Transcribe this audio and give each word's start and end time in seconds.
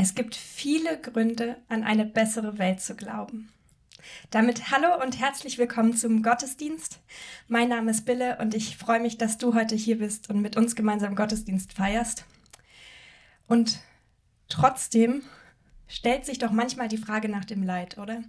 Es 0.00 0.14
gibt 0.14 0.36
viele 0.36 0.96
Gründe, 0.96 1.56
an 1.68 1.82
eine 1.82 2.04
bessere 2.04 2.56
Welt 2.56 2.80
zu 2.80 2.94
glauben. 2.94 3.52
Damit 4.30 4.70
hallo 4.70 5.02
und 5.02 5.18
herzlich 5.18 5.58
willkommen 5.58 5.96
zum 5.96 6.22
Gottesdienst. 6.22 7.00
Mein 7.48 7.68
Name 7.68 7.90
ist 7.90 8.04
Bille 8.04 8.38
und 8.38 8.54
ich 8.54 8.76
freue 8.76 9.00
mich, 9.00 9.18
dass 9.18 9.38
du 9.38 9.56
heute 9.56 9.74
hier 9.74 9.98
bist 9.98 10.30
und 10.30 10.40
mit 10.40 10.56
uns 10.56 10.76
gemeinsam 10.76 11.16
Gottesdienst 11.16 11.72
feierst. 11.72 12.26
Und 13.48 13.80
trotzdem 14.48 15.22
stellt 15.88 16.24
sich 16.26 16.38
doch 16.38 16.52
manchmal 16.52 16.86
die 16.86 16.96
Frage 16.96 17.28
nach 17.28 17.44
dem 17.44 17.64
Leid, 17.64 17.98
oder? 17.98 18.22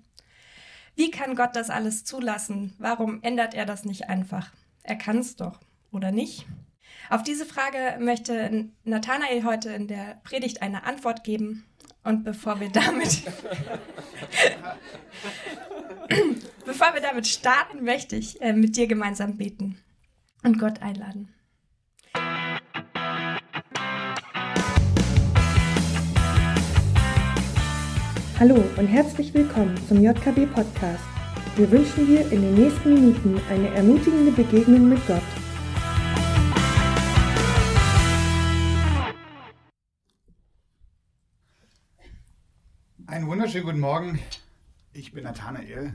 Wie 0.95 1.11
kann 1.11 1.35
Gott 1.35 1.55
das 1.55 1.69
alles 1.69 2.03
zulassen? 2.03 2.73
Warum 2.79 3.21
ändert 3.21 3.53
er 3.53 3.67
das 3.67 3.85
nicht 3.85 4.09
einfach? 4.09 4.51
Er 4.81 4.95
kann 4.95 5.19
es 5.19 5.35
doch, 5.35 5.59
oder 5.91 6.11
nicht? 6.11 6.47
Auf 7.09 7.23
diese 7.23 7.45
Frage 7.45 7.97
möchte 7.99 8.69
Nathanael 8.83 9.43
heute 9.43 9.69
in 9.69 9.87
der 9.87 10.21
Predigt 10.23 10.61
eine 10.61 10.83
Antwort 10.83 11.23
geben. 11.23 11.65
Und 12.03 12.23
bevor 12.23 12.59
wir 12.59 12.69
damit, 12.69 13.23
bevor 16.65 16.93
wir 16.93 17.01
damit 17.01 17.27
starten, 17.27 17.83
möchte 17.83 18.15
ich 18.15 18.41
äh, 18.41 18.53
mit 18.53 18.77
dir 18.77 18.87
gemeinsam 18.87 19.37
beten 19.37 19.77
und 20.43 20.59
Gott 20.59 20.81
einladen. 20.81 21.33
Hallo 28.39 28.63
und 28.77 28.87
herzlich 28.87 29.33
willkommen 29.33 29.75
zum 29.89 30.01
JKB 30.01 30.45
Podcast. 30.53 31.03
Wir 31.57 31.69
wünschen 31.69 32.07
dir 32.07 32.21
in 32.31 32.41
den 32.41 32.55
nächsten 32.55 32.93
Minuten 32.93 33.41
eine 33.49 33.67
ermutigende 33.75 34.31
Begegnung 34.31 34.87
mit 34.87 35.05
Gott. 35.07 35.21
Einen 43.19 43.27
wunderschönen 43.27 43.65
guten 43.65 43.79
Morgen. 43.81 44.17
Ich 44.93 45.11
bin 45.11 45.25
Nathanael. 45.25 45.93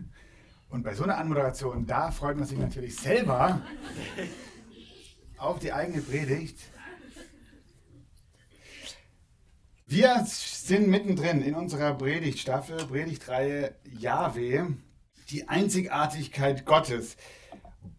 Und 0.69 0.83
bei 0.83 0.93
so 0.93 1.05
einer 1.05 1.17
Anmoderation, 1.17 1.87
da 1.87 2.11
freut 2.11 2.37
man 2.37 2.47
sich 2.47 2.59
natürlich 2.59 2.97
selber 2.97 3.63
auf 5.39 5.59
die 5.59 5.73
eigene 5.73 6.03
Predigt. 6.03 6.59
Wir 9.87 10.23
sind 10.27 10.89
mittendrin 10.89 11.41
in 11.41 11.55
unserer 11.55 11.95
Predigtstaffel, 11.95 12.85
Predigtreihe 12.85 13.75
Jahwe, 13.85 14.77
die 15.31 15.49
Einzigartigkeit 15.49 16.67
Gottes. 16.67 17.17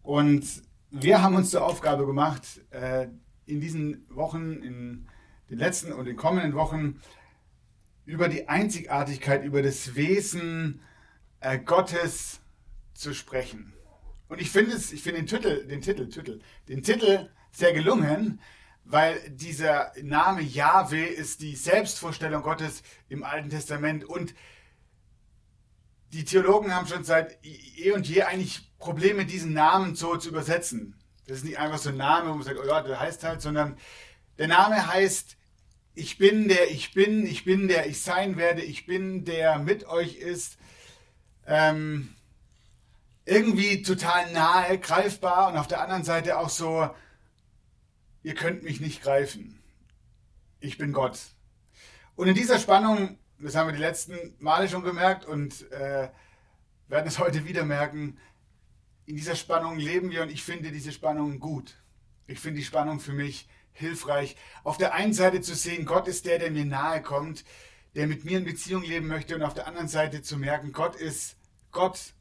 Und 0.04 0.62
wir 0.92 1.20
haben 1.20 1.34
uns 1.34 1.50
zur 1.50 1.64
Aufgabe 1.64 2.06
gemacht, 2.06 2.60
äh, 2.70 3.08
in 3.44 3.60
diesen 3.60 4.06
Wochen, 4.08 4.62
in 4.62 5.08
den 5.50 5.58
letzten 5.58 5.92
und 5.92 6.04
den 6.04 6.14
kommenden 6.14 6.54
Wochen, 6.54 7.00
über 8.06 8.28
die 8.28 8.48
Einzigartigkeit, 8.48 9.44
über 9.44 9.62
das 9.62 9.94
Wesen 9.96 10.80
äh, 11.40 11.58
Gottes 11.58 12.40
zu 12.94 13.12
sprechen. 13.12 13.74
Und 14.28 14.40
ich 14.40 14.50
finde 14.50 14.74
es, 14.74 14.92
ich 14.92 15.02
finde 15.02 15.20
den 15.20 15.26
Titel, 15.26 15.66
den 15.66 15.82
Titel, 15.82 16.08
Titel, 16.08 16.40
den 16.68 16.82
Titel 16.82 17.28
sehr 17.50 17.72
gelungen, 17.72 18.40
weil 18.84 19.18
dieser 19.30 19.92
Name 20.02 20.40
Yahweh 20.40 21.06
ist 21.06 21.40
die 21.42 21.56
Selbstvorstellung 21.56 22.42
Gottes 22.42 22.82
im 23.08 23.24
Alten 23.24 23.50
Testament 23.50 24.04
und 24.04 24.34
die 26.12 26.24
Theologen 26.24 26.72
haben 26.72 26.86
schon 26.86 27.02
seit 27.02 27.44
eh 27.44 27.90
und 27.90 28.08
je 28.08 28.22
eigentlich 28.22 28.72
Probleme, 28.78 29.26
diesen 29.26 29.52
Namen 29.52 29.96
so 29.96 30.16
zu 30.16 30.28
übersetzen. 30.28 30.94
Das 31.26 31.38
ist 31.38 31.44
nicht 31.44 31.58
einfach 31.58 31.78
so 31.78 31.88
ein 31.88 31.96
Name, 31.96 32.30
wo 32.30 32.34
man 32.34 32.44
sagt, 32.44 32.60
oh 32.62 32.66
ja, 32.66 32.82
der 32.82 33.00
heißt 33.00 33.24
halt, 33.24 33.42
sondern 33.42 33.76
der 34.38 34.46
Name 34.46 34.86
heißt 34.86 35.36
ich 35.96 36.18
bin 36.18 36.46
der 36.46 36.70
ich 36.70 36.92
bin, 36.92 37.26
ich 37.26 37.44
bin 37.44 37.68
der 37.68 37.86
ich 37.86 38.00
sein 38.00 38.36
werde, 38.36 38.62
ich 38.62 38.86
bin 38.86 39.24
der 39.24 39.58
mit 39.58 39.86
euch 39.88 40.16
ist. 40.16 40.58
Ähm, 41.46 42.14
irgendwie 43.24 43.82
total 43.82 44.30
nahe, 44.32 44.78
greifbar 44.78 45.48
und 45.48 45.56
auf 45.56 45.66
der 45.66 45.80
anderen 45.80 46.04
Seite 46.04 46.38
auch 46.38 46.50
so, 46.50 46.88
ihr 48.22 48.34
könnt 48.34 48.62
mich 48.62 48.80
nicht 48.80 49.02
greifen. 49.02 49.60
Ich 50.60 50.78
bin 50.78 50.92
Gott. 50.92 51.18
Und 52.14 52.28
in 52.28 52.34
dieser 52.34 52.58
Spannung, 52.58 53.18
das 53.38 53.56
haben 53.56 53.68
wir 53.68 53.74
die 53.74 53.80
letzten 53.80 54.34
Male 54.38 54.68
schon 54.68 54.84
gemerkt 54.84 55.24
und 55.24 55.70
äh, 55.72 56.08
werden 56.88 57.06
es 57.06 57.18
heute 57.18 57.46
wieder 57.46 57.64
merken, 57.64 58.18
in 59.06 59.16
dieser 59.16 59.34
Spannung 59.34 59.78
leben 59.78 60.10
wir 60.10 60.22
und 60.22 60.30
ich 60.30 60.42
finde 60.42 60.70
diese 60.70 60.92
Spannung 60.92 61.40
gut. 61.40 61.76
Ich 62.26 62.38
finde 62.38 62.58
die 62.58 62.66
Spannung 62.66 63.00
für 63.00 63.12
mich 63.12 63.48
hilfreich. 63.76 64.36
Auf 64.64 64.76
der 64.76 64.94
einen 64.94 65.12
Seite 65.12 65.40
zu 65.40 65.54
sehen, 65.54 65.86
Gott 65.86 66.08
ist 66.08 66.26
der, 66.26 66.38
der 66.38 66.50
mir 66.50 66.64
nahe 66.64 67.02
kommt, 67.02 67.44
der 67.94 68.06
mit 68.06 68.24
mir 68.24 68.38
in 68.38 68.44
Beziehung 68.44 68.82
leben 68.82 69.06
möchte 69.06 69.34
und 69.34 69.42
auf 69.42 69.54
der 69.54 69.66
anderen 69.66 69.88
Seite 69.88 70.22
zu 70.22 70.36
merken, 70.36 70.72
Gott 70.72 70.96
ist 70.96 71.36
Gott 71.72 72.14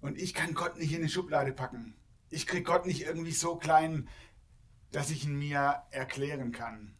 und 0.00 0.18
ich 0.18 0.34
kann 0.34 0.54
Gott 0.54 0.78
nicht 0.78 0.92
in 0.92 0.98
eine 0.98 1.08
Schublade 1.08 1.52
packen. 1.52 1.94
Ich 2.30 2.46
kriege 2.46 2.62
Gott 2.62 2.86
nicht 2.86 3.02
irgendwie 3.02 3.32
so 3.32 3.56
klein, 3.56 4.08
dass 4.92 5.10
ich 5.10 5.24
ihn 5.24 5.38
mir 5.38 5.82
erklären 5.90 6.52
kann. 6.52 6.94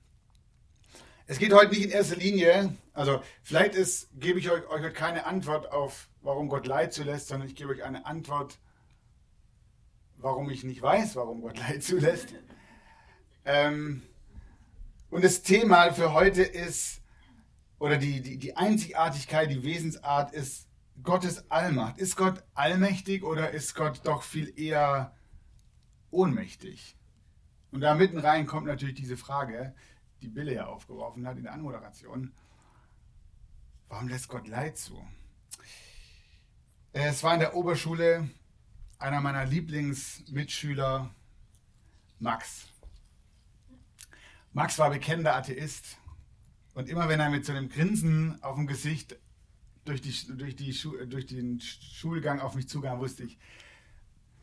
Es 1.27 1.39
geht 1.39 1.53
heute 1.53 1.71
nicht 1.71 1.85
in 1.85 1.91
erster 1.91 2.17
Linie, 2.17 2.77
also 2.93 3.23
vielleicht 3.43 3.75
ist, 3.77 4.09
gebe 4.19 4.41
ich 4.41 4.51
euch, 4.51 4.67
euch 4.67 4.83
heute 4.83 4.93
keine 4.93 5.27
Antwort 5.27 5.71
auf, 5.71 6.09
warum 6.23 6.49
Gott 6.49 6.67
Leid 6.67 6.93
zulässt, 6.93 7.29
sondern 7.29 7.49
ich 7.49 7.55
gebe 7.55 7.71
euch 7.71 7.85
eine 7.85 8.05
Antwort, 8.05 8.59
warum 10.17 10.51
ich 10.51 10.65
nicht 10.65 10.83
weiß, 10.83 11.17
warum 11.17 11.41
Gott 11.41 11.59
Leid 11.59 11.85
zulässt. 11.85 12.35
Ähm, 13.53 14.03
und 15.11 15.25
das 15.25 15.43
Thema 15.43 15.93
für 15.93 16.13
heute 16.13 16.43
ist, 16.43 17.03
oder 17.81 17.97
die, 17.97 18.21
die, 18.21 18.39
die 18.39 18.57
Einzigartigkeit, 18.57 19.51
die 19.51 19.65
Wesensart 19.65 20.33
ist 20.33 20.69
Gottes 21.03 21.51
Allmacht. 21.51 21.99
Ist 21.99 22.15
Gott 22.17 22.45
allmächtig 22.55 23.25
oder 23.25 23.51
ist 23.51 23.75
Gott 23.75 24.03
doch 24.05 24.23
viel 24.23 24.57
eher 24.57 25.17
ohnmächtig? 26.13 26.97
Und 27.73 27.81
da 27.81 27.95
mitten 27.95 28.19
rein 28.19 28.47
kommt 28.47 28.67
natürlich 28.67 28.95
diese 28.95 29.17
Frage, 29.17 29.75
die 30.23 30.29
Bille 30.29 30.55
ja 30.55 30.67
aufgeworfen 30.67 31.27
hat 31.27 31.37
in 31.37 31.43
der 31.43 31.53
Anmoderation. 31.53 32.33
Warum 33.89 34.07
lässt 34.07 34.29
Gott 34.29 34.47
Leid 34.47 34.79
zu? 34.79 35.05
Es 36.93 37.25
war 37.25 37.35
in 37.35 37.41
der 37.41 37.57
Oberschule 37.57 38.31
einer 38.99 39.21
meiner 39.21 39.45
Lieblingsmitschüler, 39.45 41.13
Max. 42.21 42.70
Max 44.53 44.79
war 44.79 44.91
bekennender 44.91 45.37
Atheist 45.37 45.99
und 46.75 46.89
immer 46.89 47.09
wenn 47.09 47.21
er 47.21 47.31
mit 47.31 47.45
so 47.47 47.53
einem 47.53 47.69
Grinsen 47.69 48.43
auf 48.43 48.57
dem 48.57 48.67
Gesicht 48.67 49.17
durch, 49.85 50.01
die, 50.01 50.13
durch, 50.37 50.57
die 50.57 50.77
durch 51.09 51.27
den 51.27 51.61
Schulgang 51.61 52.41
auf 52.41 52.55
mich 52.55 52.69
zukam, 52.69 52.99
wusste 52.99 53.25
ich, 53.25 53.39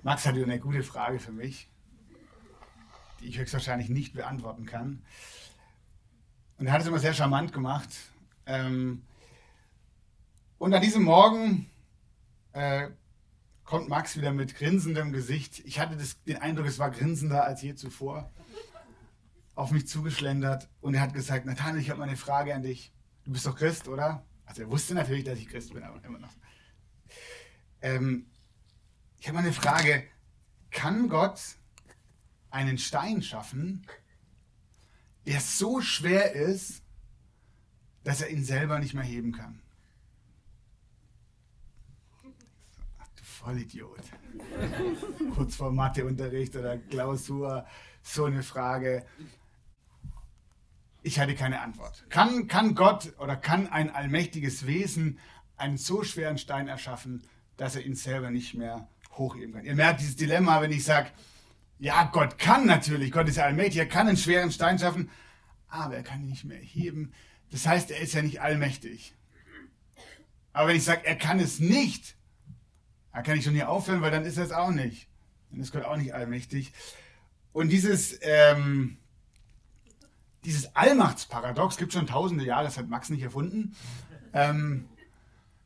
Max 0.04 0.26
hat 0.26 0.36
eine 0.36 0.60
gute 0.60 0.84
Frage 0.84 1.20
für 1.20 1.32
mich, 1.32 1.70
die 3.20 3.28
ich 3.28 3.38
höchstwahrscheinlich 3.38 3.90
nicht 3.90 4.14
beantworten 4.14 4.66
kann. 4.66 5.04
Und 6.58 6.68
er 6.68 6.74
hat 6.74 6.82
es 6.82 6.88
immer 6.88 7.00
sehr 7.00 7.14
charmant 7.14 7.52
gemacht. 7.52 7.90
Ähm, 8.46 9.04
und 10.58 10.74
an 10.74 10.82
diesem 10.82 11.04
Morgen 11.04 11.70
äh, 12.54 12.90
kommt 13.64 13.90
Max 13.90 14.16
wieder 14.16 14.32
mit 14.32 14.56
grinsendem 14.56 15.12
Gesicht. 15.12 15.60
Ich 15.66 15.80
hatte 15.80 15.98
das, 15.98 16.22
den 16.24 16.38
Eindruck, 16.38 16.66
es 16.66 16.80
war 16.80 16.90
grinsender 16.90 17.44
als 17.44 17.62
je 17.62 17.76
zuvor 17.76 18.32
auf 19.58 19.72
mich 19.72 19.88
zugeschlendert 19.88 20.70
und 20.82 20.94
er 20.94 21.02
hat 21.02 21.16
gesagt, 21.16 21.48
Nathanael, 21.48 21.82
ich 21.82 21.90
habe 21.90 22.00
mal 22.00 22.08
eine 22.08 22.16
Frage 22.16 22.54
an 22.54 22.62
dich. 22.62 22.94
Du 23.24 23.32
bist 23.32 23.46
doch 23.48 23.56
Christ, 23.56 23.88
oder? 23.88 24.24
Also 24.46 24.62
er 24.62 24.70
wusste 24.70 24.94
natürlich, 24.94 25.24
dass 25.24 25.40
ich 25.40 25.50
Christ 25.50 25.74
bin, 25.74 25.84
aber 25.84 26.02
immer 26.06 26.20
noch. 26.20 26.34
Ähm, 27.82 28.28
ich 29.20 29.28
habe 29.28 29.38
mal 29.38 29.44
eine 29.44 29.54
Frage. 29.54 30.04
Kann 30.70 31.10
Gott 31.10 31.42
einen 32.52 32.78
Stein 32.78 33.24
schaffen, 33.24 33.88
der 35.26 35.42
so 35.42 35.82
schwer 35.82 36.34
ist, 36.34 36.84
dass 38.04 38.22
er 38.22 38.30
ihn 38.30 38.44
selber 38.44 38.78
nicht 38.78 38.94
mehr 38.94 39.04
heben 39.04 39.32
kann? 39.32 39.60
Ach 43.00 43.08
du 43.16 43.24
Vollidiot. 43.24 44.04
Kurz 45.34 45.56
vor 45.56 45.72
Matheunterricht 45.72 46.56
oder 46.56 46.78
Klausur, 46.78 47.66
so 48.04 48.26
eine 48.26 48.44
Frage. 48.44 49.04
Ich 51.08 51.22
hatte 51.22 51.36
keine 51.36 51.62
Antwort. 51.62 52.06
Kann, 52.10 52.50
kann 52.50 52.76
Gott 52.76 53.14
oder 53.18 53.38
kann 53.38 53.68
ein 53.68 53.90
allmächtiges 53.90 54.68
Wesen 54.68 55.20
einen 55.56 55.78
so 55.78 56.04
schweren 56.04 56.38
Stein 56.38 56.68
erschaffen, 56.68 57.24
dass 57.56 57.78
er 57.78 57.86
ihn 57.86 57.96
selber 57.96 58.30
nicht 58.30 58.56
mehr 58.56 58.90
hochheben 59.14 59.54
kann? 59.54 59.64
Ihr 59.64 59.76
merkt 59.76 60.02
dieses 60.02 60.18
Dilemma, 60.18 60.60
wenn 60.60 60.74
ich 60.74 60.84
sage, 60.84 61.10
ja, 61.80 62.04
Gott 62.12 62.38
kann 62.38 62.66
natürlich, 62.66 63.14
Gott 63.14 63.30
ist 63.30 63.38
ja 63.38 63.46
allmächtig, 63.46 63.78
er 63.78 63.86
kann 63.86 64.10
einen 64.10 64.18
schweren 64.18 64.52
Stein 64.52 64.80
schaffen, 64.80 65.10
aber 65.70 65.96
er 65.96 66.04
kann 66.04 66.24
ihn 66.24 66.28
nicht 66.28 66.44
mehr 66.44 66.60
heben. 66.60 67.14
Das 67.52 67.66
heißt, 67.66 67.90
er 67.90 68.02
ist 68.02 68.14
ja 68.14 68.22
nicht 68.22 68.42
allmächtig. 68.42 69.16
Aber 70.52 70.68
wenn 70.68 70.76
ich 70.76 70.84
sage, 70.84 71.06
er 71.06 71.16
kann 71.16 71.40
es 71.40 71.62
nicht, 71.62 72.18
dann 73.14 73.24
kann 73.24 73.38
ich 73.38 73.46
schon 73.46 73.54
hier 73.54 73.70
aufhören, 73.70 74.02
weil 74.02 74.12
dann 74.12 74.26
ist 74.26 74.36
er 74.36 74.44
es 74.44 74.52
auch 74.52 74.72
nicht. 74.72 75.08
Dann 75.52 75.62
ist 75.62 75.72
Gott 75.72 75.86
auch 75.86 75.96
nicht 75.96 76.14
allmächtig. 76.14 76.74
Und 77.54 77.70
dieses, 77.70 78.20
ähm, 78.24 78.98
dieses 80.48 80.74
Allmachtsparadox, 80.78 81.76
gibt 81.76 81.92
schon 81.92 82.08
tausende 82.08 82.46
Jahre, 82.46 82.64
das 82.64 82.78
hat 82.78 82.88
Max 82.88 83.10
nicht 83.10 83.22
erfunden, 83.22 83.76
ähm, 84.32 84.88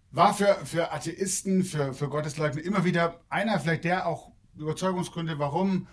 war 0.10 0.34
für, 0.34 0.56
für 0.66 0.92
Atheisten, 0.92 1.64
für, 1.64 1.94
für 1.94 2.10
Gottesleugner 2.10 2.64
immer 2.64 2.84
wieder 2.84 3.22
einer, 3.30 3.60
vielleicht 3.60 3.84
der 3.84 4.08
auch 4.08 4.32
Überzeugungsgründe, 4.58 5.38
warum, 5.38 5.88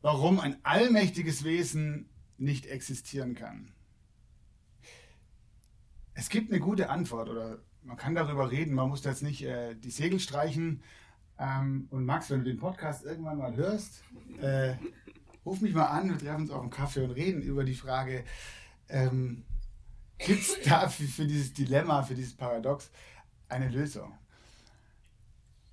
warum 0.00 0.40
ein 0.40 0.56
allmächtiges 0.62 1.44
Wesen 1.44 2.08
nicht 2.38 2.64
existieren 2.64 3.34
kann. 3.34 3.74
Es 6.14 6.30
gibt 6.30 6.50
eine 6.50 6.60
gute 6.60 6.88
Antwort 6.88 7.28
oder 7.28 7.58
man 7.82 7.98
kann 7.98 8.14
darüber 8.14 8.50
reden, 8.50 8.74
man 8.74 8.88
muss 8.88 9.04
jetzt 9.04 9.22
nicht 9.22 9.42
äh, 9.44 9.74
die 9.74 9.90
Segel 9.90 10.18
streichen. 10.18 10.82
Ähm, 11.38 11.88
und 11.90 12.06
Max, 12.06 12.30
wenn 12.30 12.38
du 12.38 12.46
den 12.46 12.58
Podcast 12.58 13.04
irgendwann 13.04 13.36
mal 13.36 13.54
hörst, 13.54 14.02
äh, 14.40 14.76
ruf 15.44 15.60
mich 15.60 15.74
mal 15.74 15.86
an, 15.86 16.10
wir 16.10 16.18
treffen 16.18 16.42
uns 16.42 16.50
auf 16.50 16.60
dem 16.60 16.70
Kaffee 16.70 17.04
und 17.04 17.10
reden 17.10 17.42
über 17.42 17.64
die 17.64 17.74
Frage, 17.74 18.24
ähm, 18.88 19.44
gibt 20.18 20.42
es 20.42 20.60
da 20.64 20.88
für, 20.88 21.04
für, 21.04 21.26
dieses 21.26 21.52
Dilemma, 21.52 22.02
für 22.02 22.14
dieses 22.14 22.34
Paradox 22.34 22.90
eine 23.48 23.68
Lösung? 23.68 24.12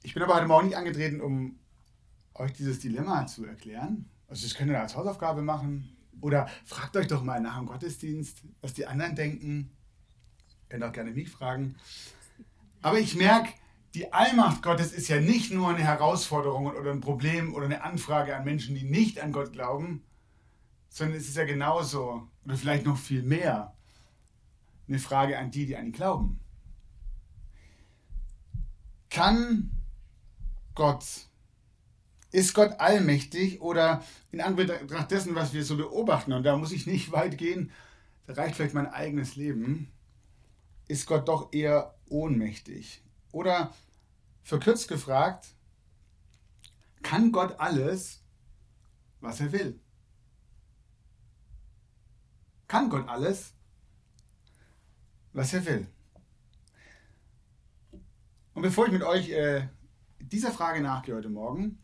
Ich 0.04 0.14
bin 0.14 0.24
aber 0.24 0.36
heute 0.36 0.48
Morgen 0.48 0.68
nicht 0.68 0.78
angetreten, 0.78 1.22
um 1.22 1.60
euch 2.34 2.54
dieses 2.54 2.80
Dilemma 2.80 3.28
zu 3.28 3.46
erklären. 3.46 4.10
Also 4.28 4.48
das 4.48 4.56
könnt 4.56 4.72
ihr 4.72 4.80
als 4.80 4.96
Hausaufgabe 4.96 5.42
machen. 5.42 5.96
Oder 6.22 6.48
fragt 6.66 6.96
euch 6.98 7.08
doch 7.08 7.24
mal 7.24 7.40
nach 7.40 7.58
dem 7.58 7.68
Gottesdienst, 7.68 8.44
was 8.62 8.74
die 8.74 8.86
anderen 8.86 9.16
denken. 9.16 9.72
Könnt 10.70 10.84
auch 10.84 10.92
gerne 10.92 11.12
mich 11.12 11.30
fragen. 11.30 11.76
Aber 12.82 13.00
ich 13.00 13.16
merke, 13.16 13.54
die 13.94 14.14
Allmacht 14.14 14.62
Gottes 14.62 14.94
ist 14.94 15.10
ja 15.10 15.20
nicht 15.20 15.52
nur 15.52 15.70
eine 15.70 15.84
Herausforderung 15.84 16.68
oder 16.68 16.92
ein 16.92 17.02
Problem 17.02 17.54
oder 17.54 17.66
eine 17.66 17.84
Anfrage 17.84 18.36
an 18.36 18.46
Menschen, 18.46 18.76
die 18.76 18.84
nicht 18.84 19.20
an 19.20 19.34
Gott 19.34 19.52
glauben, 19.52 20.04
sondern 20.90 21.18
es 21.18 21.28
ist 21.28 21.38
ja 21.38 21.44
genauso 21.44 22.28
oder 22.46 22.56
vielleicht 22.56 22.86
noch 22.86 22.98
viel 22.98 23.24
mehr 23.24 23.76
eine 24.88 25.00
Frage 25.00 25.38
an 25.38 25.52
die, 25.52 25.66
die 25.66 25.76
an 25.76 25.88
ihn 25.88 25.92
glauben. 25.92 26.40
Kann 29.10 29.72
Gott, 30.76 31.06
ist 32.32 32.54
Gott 32.54 32.80
allmächtig 32.80 33.62
oder 33.62 34.04
in 34.32 34.42
Anbetracht 34.42 35.12
dessen, 35.12 35.36
was 35.36 35.54
wir 35.54 35.66
so 35.66 35.76
beobachten, 35.76 36.32
und 36.32 36.44
da 36.44 36.56
muss 36.56 36.72
ich 36.72 36.88
nicht 36.88 37.12
weit 37.14 37.38
gehen, 37.38 37.72
da 38.26 38.34
reicht 38.34 38.56
vielleicht 38.56 38.74
mein 38.74 38.88
eigenes 38.88 39.36
Leben, 39.36 39.92
ist 40.88 41.08
Gott 41.08 41.28
doch 41.28 41.54
eher 41.54 41.96
ohnmächtig? 42.08 43.02
Oder 43.32 43.74
verkürzt 44.44 44.88
gefragt, 44.88 45.48
kann 47.02 47.32
Gott 47.32 47.60
alles, 47.60 48.24
was 49.20 49.40
er 49.40 49.52
will? 49.52 49.80
Kann 52.68 52.90
Gott 52.90 53.08
alles, 53.08 53.54
was 55.34 55.54
er 55.54 55.66
will? 55.66 55.88
Und 58.54 58.64
bevor 58.64 58.86
ich 58.86 58.92
mit 58.92 59.04
euch 59.04 59.30
äh, 59.30 59.68
dieser 60.20 60.52
Frage 60.52 60.82
nachgehe 60.82 61.16
heute 61.16 61.30
Morgen, 61.30 61.80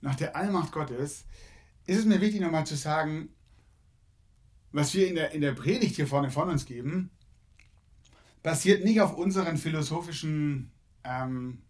nach 0.00 0.16
der 0.16 0.36
Allmacht 0.36 0.72
Gottes, 0.72 1.24
ist 1.86 1.98
es 1.98 2.04
mir 2.04 2.20
wichtig 2.20 2.40
nochmal 2.40 2.66
zu 2.66 2.76
sagen, 2.76 3.34
was 4.72 4.94
wir 4.94 5.08
in 5.08 5.14
der, 5.14 5.32
in 5.32 5.40
der 5.40 5.52
Predigt 5.52 5.96
hier 5.96 6.06
vorne 6.06 6.30
von 6.30 6.48
uns 6.48 6.66
geben, 6.66 7.10
basiert 8.42 8.84
nicht 8.84 9.00
auf 9.00 9.16
unseren 9.16 9.56
philosophischen, 9.56 10.72
ähm, 11.04 11.62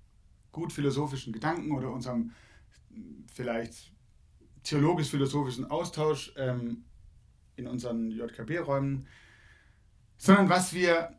gut 0.52 0.72
philosophischen 0.72 1.32
Gedanken 1.32 1.72
oder 1.72 1.90
unserem 1.90 2.32
vielleicht 3.32 3.92
theologisch-philosophischen 4.62 5.70
Austausch 5.70 6.32
ähm, 6.36 6.84
in 7.56 7.66
unseren 7.66 8.10
JKB-Räumen, 8.10 9.06
sondern 10.16 10.48
was 10.48 10.72
wir 10.72 11.18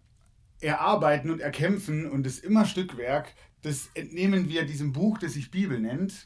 erarbeiten 0.61 1.29
und 1.29 1.41
erkämpfen 1.41 2.09
und 2.09 2.25
das 2.25 2.39
immer 2.39 2.65
Stückwerk, 2.65 3.33
das 3.61 3.89
entnehmen 3.95 4.49
wir 4.49 4.65
diesem 4.65 4.93
Buch, 4.93 5.17
das 5.17 5.33
sich 5.33 5.51
Bibel 5.51 5.79
nennt, 5.79 6.25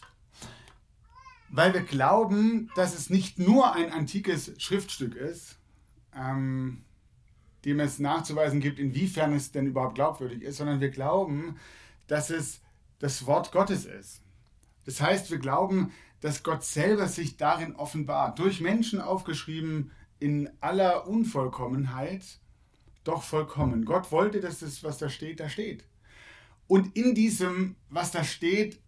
weil 1.49 1.73
wir 1.73 1.81
glauben, 1.81 2.69
dass 2.75 2.93
es 2.93 3.09
nicht 3.09 3.39
nur 3.39 3.73
ein 3.73 3.91
antikes 3.91 4.53
Schriftstück 4.61 5.15
ist, 5.15 5.59
ähm, 6.15 6.83
dem 7.67 7.81
es 7.81 7.99
nachzuweisen 7.99 8.61
gibt, 8.61 8.79
inwiefern 8.79 9.33
es 9.33 9.51
denn 9.51 9.67
überhaupt 9.67 9.95
glaubwürdig 9.95 10.41
ist, 10.41 10.55
sondern 10.57 10.79
wir 10.79 10.89
glauben, 10.89 11.57
dass 12.07 12.29
es 12.29 12.61
das 12.99 13.25
Wort 13.25 13.51
Gottes 13.51 13.83
ist. 13.83 14.21
Das 14.85 15.01
heißt, 15.01 15.29
wir 15.31 15.37
glauben, 15.37 15.91
dass 16.21 16.43
Gott 16.43 16.63
selber 16.63 17.09
sich 17.09 17.35
darin 17.35 17.75
offenbart, 17.75 18.39
durch 18.39 18.61
Menschen 18.61 19.01
aufgeschrieben 19.01 19.91
in 20.17 20.49
aller 20.61 21.07
Unvollkommenheit, 21.07 22.23
doch 23.03 23.21
vollkommen. 23.21 23.83
Gott 23.83 24.13
wollte, 24.13 24.39
dass 24.39 24.59
das, 24.59 24.81
was 24.85 24.97
da 24.97 25.09
steht, 25.09 25.41
da 25.41 25.49
steht. 25.49 25.83
Und 26.67 26.95
in 26.95 27.15
diesem, 27.15 27.75
was 27.89 28.11
da 28.11 28.23
steht, 28.23 28.79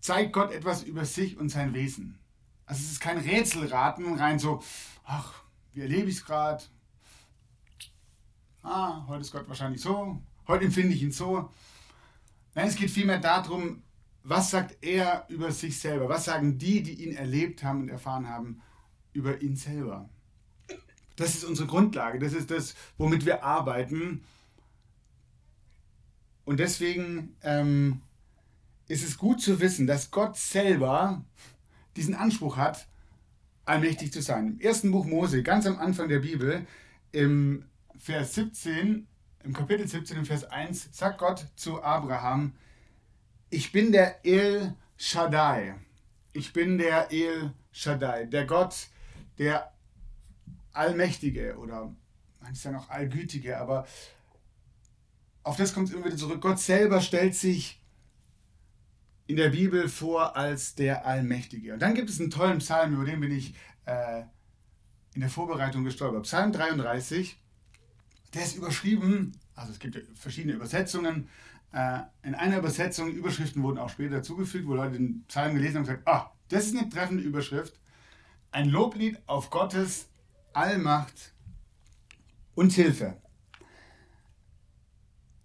zeigt 0.00 0.32
Gott 0.32 0.52
etwas 0.52 0.84
über 0.84 1.04
sich 1.04 1.36
und 1.36 1.48
sein 1.48 1.74
Wesen. 1.74 2.20
Also 2.66 2.82
es 2.84 2.92
ist 2.92 3.00
kein 3.00 3.18
Rätselraten, 3.18 4.14
rein 4.14 4.38
so, 4.38 4.62
ach, 5.04 5.42
wie 5.72 5.80
erlebe 5.80 6.08
ich 6.08 6.18
es 6.18 6.24
gerade, 6.24 6.62
ah, 8.62 9.04
heute 9.06 9.22
ist 9.22 9.32
Gott 9.32 9.48
wahrscheinlich 9.48 9.80
so, 9.80 10.20
heute 10.46 10.64
empfinde 10.64 10.94
ich 10.94 11.02
ihn 11.02 11.12
so. 11.12 11.50
Nein, 12.54 12.68
es 12.68 12.76
geht 12.76 12.90
vielmehr 12.90 13.18
darum, 13.18 13.82
was 14.24 14.50
sagt 14.50 14.76
er 14.82 15.26
über 15.28 15.50
sich 15.50 15.80
selber? 15.80 16.08
Was 16.08 16.26
sagen 16.26 16.58
die, 16.58 16.82
die 16.82 17.04
ihn 17.04 17.16
erlebt 17.16 17.64
haben 17.64 17.82
und 17.82 17.88
erfahren 17.88 18.28
haben, 18.28 18.62
über 19.12 19.40
ihn 19.42 19.56
selber? 19.56 20.08
Das 21.16 21.34
ist 21.34 21.44
unsere 21.44 21.68
Grundlage, 21.68 22.18
das 22.18 22.32
ist 22.32 22.50
das, 22.50 22.74
womit 22.98 23.26
wir 23.26 23.42
arbeiten. 23.42 24.24
Und 26.44 26.60
deswegen 26.60 27.36
ähm, 27.42 28.00
ist 28.88 29.04
es 29.04 29.18
gut 29.18 29.40
zu 29.40 29.60
wissen, 29.60 29.86
dass 29.86 30.10
Gott 30.10 30.36
selber 30.36 31.24
diesen 31.96 32.14
Anspruch 32.14 32.56
hat, 32.56 32.88
allmächtig 33.64 34.12
zu 34.12 34.22
sein. 34.22 34.48
Im 34.48 34.60
ersten 34.60 34.90
Buch 34.90 35.04
Mose, 35.04 35.42
ganz 35.42 35.66
am 35.66 35.78
Anfang 35.78 36.08
der 36.08 36.20
Bibel, 36.20 36.66
im 37.12 37.64
Vers 38.02 38.34
17, 38.34 39.06
im 39.44 39.52
Kapitel 39.52 39.86
17, 39.86 40.16
im 40.16 40.26
Vers 40.26 40.42
1, 40.42 40.88
sagt 40.90 41.18
Gott 41.18 41.46
zu 41.54 41.84
Abraham, 41.84 42.52
ich 43.48 43.70
bin 43.70 43.92
der 43.92 44.26
El 44.26 44.74
Shaddai. 44.96 45.76
Ich 46.32 46.52
bin 46.52 46.78
der 46.78 47.12
El 47.12 47.52
Shaddai, 47.70 48.26
der 48.26 48.44
Gott, 48.44 48.88
der 49.38 49.72
Allmächtige 50.72 51.56
oder 51.56 51.94
manche 52.40 52.60
sagen 52.60 52.74
auch 52.74 52.90
Allgütige, 52.90 53.58
aber 53.58 53.86
auf 55.44 55.56
das 55.56 55.72
kommt 55.72 55.88
es 55.88 55.94
immer 55.94 56.06
wieder 56.06 56.16
zurück. 56.16 56.40
Gott 56.40 56.58
selber 56.58 57.00
stellt 57.00 57.36
sich 57.36 57.80
in 59.28 59.36
der 59.36 59.50
Bibel 59.50 59.88
vor 59.88 60.36
als 60.36 60.74
der 60.74 61.06
Allmächtige. 61.06 61.74
Und 61.74 61.78
dann 61.80 61.94
gibt 61.94 62.10
es 62.10 62.18
einen 62.18 62.32
tollen 62.32 62.58
Psalm, 62.58 62.94
über 62.94 63.04
den 63.04 63.20
bin 63.20 63.30
ich 63.30 63.54
äh, 63.84 64.22
in 65.14 65.20
der 65.20 65.30
Vorbereitung 65.30 65.84
gestolpert. 65.84 66.24
Psalm 66.24 66.50
33, 66.50 67.38
der 68.34 68.42
ist 68.42 68.56
überschrieben, 68.56 69.32
also 69.54 69.72
es 69.72 69.78
gibt 69.78 70.00
verschiedene 70.14 70.54
Übersetzungen. 70.54 71.28
Äh, 71.72 72.00
in 72.22 72.34
einer 72.34 72.58
Übersetzung, 72.58 73.10
Überschriften 73.10 73.62
wurden 73.62 73.78
auch 73.78 73.90
später 73.90 74.16
dazugefügt, 74.16 74.66
wo 74.66 74.74
Leute 74.74 74.98
den 74.98 75.24
Psalm 75.28 75.54
gelesen 75.54 75.76
haben 75.76 75.82
und 75.82 75.88
gesagt, 75.88 76.08
ah, 76.08 76.32
das 76.48 76.66
ist 76.66 76.76
eine 76.76 76.88
treffende 76.88 77.22
Überschrift. 77.22 77.78
Ein 78.50 78.68
Loblied 78.68 79.18
auf 79.26 79.50
Gottes 79.50 80.08
Allmacht 80.52 81.32
und 82.54 82.72
Hilfe. 82.72 83.16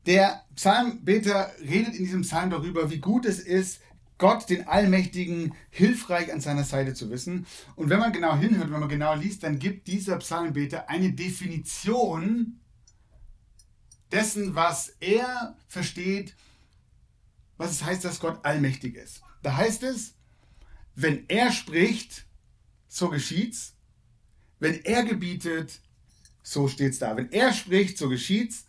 Der 0.05 0.43
Psalmbeter 0.55 1.51
redet 1.61 1.95
in 1.95 2.05
diesem 2.05 2.21
Psalm 2.21 2.49
darüber, 2.49 2.89
wie 2.89 2.99
gut 2.99 3.25
es 3.25 3.39
ist, 3.39 3.81
Gott, 4.17 4.49
den 4.49 4.67
Allmächtigen, 4.67 5.53
hilfreich 5.69 6.33
an 6.33 6.41
seiner 6.41 6.63
Seite 6.63 6.93
zu 6.93 7.11
wissen. 7.11 7.45
Und 7.75 7.89
wenn 7.89 7.99
man 7.99 8.13
genau 8.13 8.35
hinhört, 8.35 8.71
wenn 8.71 8.79
man 8.79 8.89
genau 8.89 9.13
liest, 9.13 9.43
dann 9.43 9.59
gibt 9.59 9.87
dieser 9.87 10.17
Psalmbeter 10.17 10.89
eine 10.89 11.13
Definition 11.13 12.59
dessen, 14.11 14.55
was 14.55 14.95
er 14.99 15.55
versteht, 15.67 16.35
was 17.57 17.71
es 17.71 17.83
heißt, 17.83 18.05
dass 18.05 18.19
Gott 18.19 18.43
allmächtig 18.43 18.95
ist. 18.95 19.21
Da 19.43 19.55
heißt 19.55 19.83
es, 19.83 20.13
wenn 20.95 21.25
er 21.27 21.51
spricht, 21.51 22.25
so 22.87 23.09
geschieht's. 23.09 23.75
Wenn 24.59 24.83
er 24.83 25.03
gebietet, 25.03 25.79
so 26.41 26.67
steht's 26.67 26.99
da. 26.99 27.15
Wenn 27.15 27.31
er 27.31 27.53
spricht, 27.53 27.97
so 27.97 28.09
geschieht's. 28.09 28.65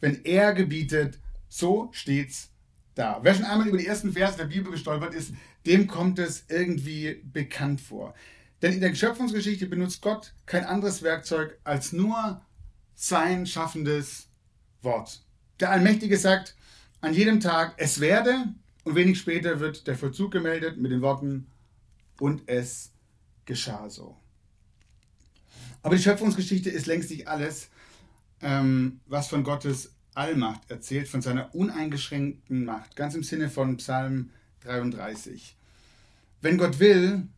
Wenn 0.00 0.24
er 0.24 0.52
gebietet, 0.54 1.18
so 1.48 1.88
steht's 1.92 2.50
da. 2.94 3.18
Wer 3.22 3.34
schon 3.34 3.44
einmal 3.44 3.68
über 3.68 3.78
die 3.78 3.86
ersten 3.86 4.12
Verse 4.12 4.36
der 4.36 4.44
Bibel 4.44 4.70
gestolpert 4.70 5.14
ist, 5.14 5.32
dem 5.66 5.86
kommt 5.86 6.18
es 6.18 6.44
irgendwie 6.48 7.20
bekannt 7.24 7.80
vor. 7.80 8.14
Denn 8.62 8.74
in 8.74 8.80
der 8.80 8.94
Schöpfungsgeschichte 8.94 9.66
benutzt 9.66 10.02
Gott 10.02 10.34
kein 10.46 10.64
anderes 10.64 11.02
Werkzeug 11.02 11.58
als 11.64 11.92
nur 11.92 12.40
sein 12.94 13.46
schaffendes 13.46 14.27
Wort. 14.82 15.22
Der 15.60 15.70
Allmächtige 15.70 16.16
sagt 16.16 16.56
an 17.00 17.14
jedem 17.14 17.40
Tag, 17.40 17.74
es 17.76 18.00
werde, 18.00 18.44
und 18.84 18.94
wenig 18.94 19.18
später 19.18 19.60
wird 19.60 19.86
der 19.86 19.96
Vollzug 19.96 20.32
gemeldet 20.32 20.78
mit 20.78 20.90
den 20.90 21.02
Worten, 21.02 21.46
und 22.20 22.42
es 22.46 22.92
geschah 23.44 23.88
so. 23.88 24.16
Aber 25.82 25.96
die 25.96 26.02
Schöpfungsgeschichte 26.02 26.70
ist 26.70 26.86
längst 26.86 27.10
nicht 27.10 27.28
alles, 27.28 27.68
ähm, 28.40 29.00
was 29.06 29.28
von 29.28 29.44
Gottes 29.44 29.92
Allmacht 30.14 30.70
erzählt, 30.70 31.08
von 31.08 31.22
seiner 31.22 31.54
uneingeschränkten 31.54 32.64
Macht, 32.64 32.96
ganz 32.96 33.14
im 33.14 33.22
Sinne 33.22 33.48
von 33.48 33.76
Psalm 33.76 34.30
33. 34.60 35.56
Wenn 36.40 36.58
Gott 36.58 36.78
will, 36.80 37.28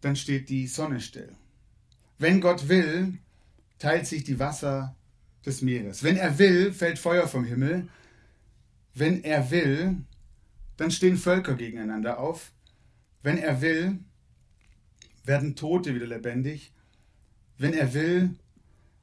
dann 0.00 0.16
steht 0.16 0.48
die 0.48 0.66
Sonne 0.66 1.00
still. 1.00 1.32
Wenn 2.18 2.40
Gott 2.40 2.68
will, 2.68 3.18
teilt 3.78 4.06
sich 4.06 4.24
die 4.24 4.38
Wasser 4.38 4.96
des 5.46 5.62
Meeres. 5.62 6.02
Wenn 6.02 6.16
er 6.16 6.38
will, 6.38 6.72
fällt 6.72 6.98
Feuer 6.98 7.28
vom 7.28 7.44
Himmel. 7.44 7.88
Wenn 8.94 9.24
er 9.24 9.50
will, 9.50 9.96
dann 10.76 10.90
stehen 10.90 11.16
Völker 11.16 11.54
gegeneinander 11.54 12.18
auf. 12.18 12.52
Wenn 13.22 13.38
er 13.38 13.60
will, 13.60 13.98
werden 15.24 15.56
Tote 15.56 15.94
wieder 15.94 16.06
lebendig. 16.06 16.72
Wenn 17.58 17.72
er 17.72 17.94
will, 17.94 18.34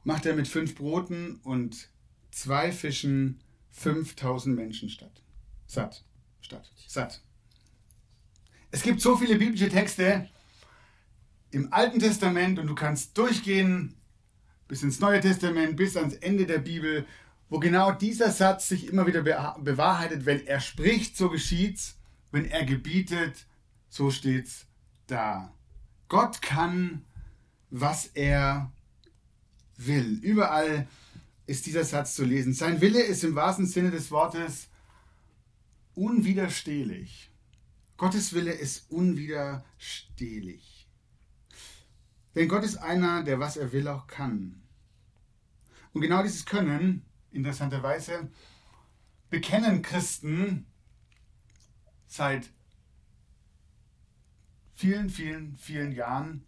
macht 0.03 0.25
er 0.25 0.35
mit 0.35 0.47
fünf 0.47 0.75
Broten 0.75 1.35
und 1.43 1.89
zwei 2.31 2.71
Fischen 2.71 3.39
5000 3.71 4.55
Menschen 4.55 4.89
statt. 4.89 5.23
Satt. 5.67 6.03
Statt. 6.41 6.71
Satt. 6.87 7.21
Es 8.71 8.83
gibt 8.83 9.01
so 9.01 9.17
viele 9.17 9.37
biblische 9.37 9.69
Texte 9.69 10.29
im 11.51 11.71
Alten 11.73 11.99
Testament 11.99 12.59
und 12.59 12.67
du 12.67 12.75
kannst 12.75 13.17
durchgehen 13.17 13.95
bis 14.71 14.83
ins 14.83 15.01
Neue 15.01 15.19
Testament, 15.19 15.75
bis 15.75 15.97
ans 15.97 16.13
Ende 16.13 16.45
der 16.45 16.59
Bibel, 16.59 17.05
wo 17.49 17.59
genau 17.59 17.91
dieser 17.91 18.31
Satz 18.31 18.69
sich 18.69 18.87
immer 18.87 19.05
wieder 19.05 19.21
bewahrheitet, 19.21 20.25
wenn 20.25 20.47
er 20.47 20.61
spricht, 20.61 21.17
so 21.17 21.29
geschieht's, 21.29 21.97
wenn 22.31 22.45
er 22.45 22.63
gebietet, 22.63 23.47
so 23.89 24.11
steht's 24.11 24.67
da. 25.07 25.53
Gott 26.07 26.41
kann, 26.41 27.03
was 27.69 28.05
er 28.13 28.71
will. 29.75 30.19
Überall 30.21 30.87
ist 31.47 31.65
dieser 31.65 31.83
Satz 31.83 32.15
zu 32.15 32.23
lesen. 32.23 32.53
Sein 32.53 32.79
Wille 32.79 33.01
ist 33.01 33.25
im 33.25 33.35
wahrsten 33.35 33.65
Sinne 33.65 33.91
des 33.91 34.09
Wortes 34.09 34.69
unwiderstehlich. 35.95 37.29
Gottes 37.97 38.31
Wille 38.31 38.53
ist 38.53 38.89
unwiderstehlich. 38.89 40.87
Denn 42.35 42.47
Gott 42.47 42.63
ist 42.63 42.77
einer, 42.77 43.23
der 43.23 43.41
was 43.41 43.57
er 43.57 43.73
will 43.73 43.89
auch 43.89 44.07
kann. 44.07 44.60
Und 45.93 46.01
genau 46.01 46.23
dieses 46.23 46.45
Können, 46.45 47.05
interessanterweise, 47.31 48.29
bekennen 49.29 49.81
Christen 49.81 50.65
seit 52.07 52.49
vielen, 54.73 55.09
vielen, 55.09 55.57
vielen 55.57 55.91
Jahren 55.91 56.45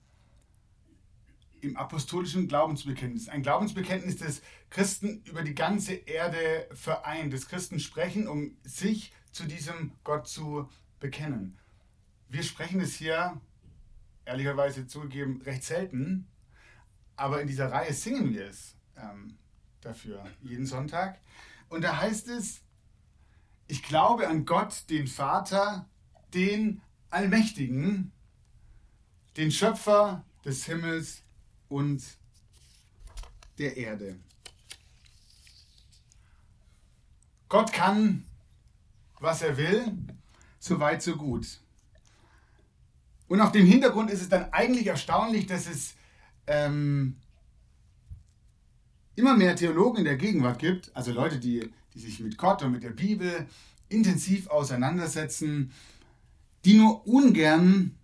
im 1.61 1.77
apostolischen 1.77 2.47
Glaubensbekenntnis. 2.47 3.29
Ein 3.29 3.41
Glaubensbekenntnis, 3.41 4.17
das 4.17 4.41
Christen 4.69 5.23
über 5.23 5.43
die 5.43 5.55
ganze 5.55 5.93
Erde 5.93 6.67
vereint, 6.73 7.33
das 7.33 7.47
Christen 7.47 7.79
sprechen, 7.79 8.27
um 8.27 8.57
sich 8.63 9.13
zu 9.31 9.45
diesem 9.45 9.93
Gott 10.03 10.27
zu 10.27 10.69
bekennen. 10.99 11.57
Wir 12.27 12.43
sprechen 12.43 12.81
es 12.81 12.95
hier, 12.95 13.39
ehrlicherweise 14.25 14.87
zugegeben, 14.87 15.41
recht 15.41 15.63
selten, 15.63 16.27
aber 17.15 17.41
in 17.41 17.47
dieser 17.47 17.71
Reihe 17.71 17.93
singen 17.93 18.33
wir 18.33 18.47
es 18.47 18.75
ähm, 18.97 19.37
dafür 19.81 20.23
jeden 20.41 20.65
Sonntag. 20.65 21.19
Und 21.69 21.83
da 21.83 21.97
heißt 21.99 22.27
es, 22.29 22.61
ich 23.67 23.83
glaube 23.83 24.27
an 24.27 24.45
Gott, 24.45 24.89
den 24.89 25.07
Vater, 25.07 25.87
den 26.33 26.81
Allmächtigen, 27.09 28.11
den 29.37 29.51
Schöpfer 29.51 30.23
des 30.45 30.65
Himmels 30.65 31.23
und 31.69 32.03
der 33.57 33.77
Erde. 33.77 34.19
Gott 37.49 37.71
kann, 37.71 38.25
was 39.19 39.41
er 39.41 39.57
will, 39.57 39.95
so 40.59 40.79
weit, 40.79 41.01
so 41.01 41.15
gut. 41.15 41.59
Und 43.27 43.41
auf 43.41 43.51
dem 43.51 43.65
Hintergrund 43.65 44.09
ist 44.09 44.21
es 44.21 44.29
dann 44.29 44.51
eigentlich 44.51 44.87
erstaunlich, 44.87 45.45
dass 45.45 45.67
es 45.67 45.95
ähm, 46.47 47.17
immer 49.15 49.35
mehr 49.35 49.55
Theologen 49.55 49.99
in 49.99 50.05
der 50.05 50.17
Gegenwart 50.17 50.59
gibt, 50.59 50.95
also 50.95 51.11
Leute, 51.11 51.39
die, 51.39 51.69
die 51.93 51.99
sich 51.99 52.19
mit 52.19 52.37
Gott 52.37 52.63
und 52.63 52.71
mit 52.71 52.83
der 52.83 52.91
Bibel 52.91 53.47
intensiv 53.89 54.47
auseinandersetzen, 54.47 55.71
die 56.65 56.75
nur 56.75 57.05
ungern 57.07 57.95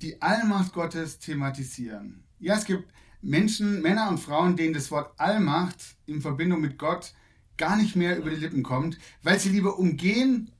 die 0.00 0.20
Allmacht 0.22 0.72
Gottes 0.72 1.18
thematisieren. 1.18 2.24
Ja, 2.38 2.56
es 2.56 2.64
gibt 2.64 2.88
Menschen, 3.20 3.82
Männer 3.82 4.08
und 4.08 4.18
Frauen, 4.18 4.56
denen 4.56 4.74
das 4.74 4.90
Wort 4.90 5.18
Allmacht 5.18 5.96
in 6.06 6.20
Verbindung 6.20 6.60
mit 6.60 6.78
Gott 6.78 7.14
gar 7.56 7.76
nicht 7.76 7.96
mehr 7.96 8.16
über 8.18 8.30
die 8.30 8.36
Lippen 8.36 8.62
kommt, 8.62 8.98
weil 9.22 9.38
sie 9.38 9.48
lieber 9.50 9.78
umgehen 9.78 10.50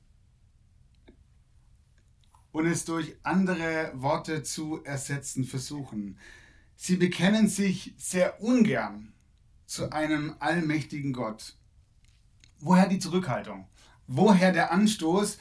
und 2.51 2.65
es 2.65 2.85
durch 2.85 3.15
andere 3.23 3.91
Worte 3.95 4.43
zu 4.43 4.83
ersetzen 4.83 5.43
versuchen. 5.43 6.17
Sie 6.75 6.95
bekennen 6.95 7.47
sich 7.47 7.93
sehr 7.97 8.41
ungern 8.41 9.14
zu 9.65 9.91
einem 9.91 10.35
allmächtigen 10.39 11.13
Gott. 11.13 11.55
Woher 12.59 12.87
die 12.87 12.99
Zurückhaltung? 12.99 13.67
Woher 14.07 14.51
der 14.51 14.71
Anstoß 14.71 15.37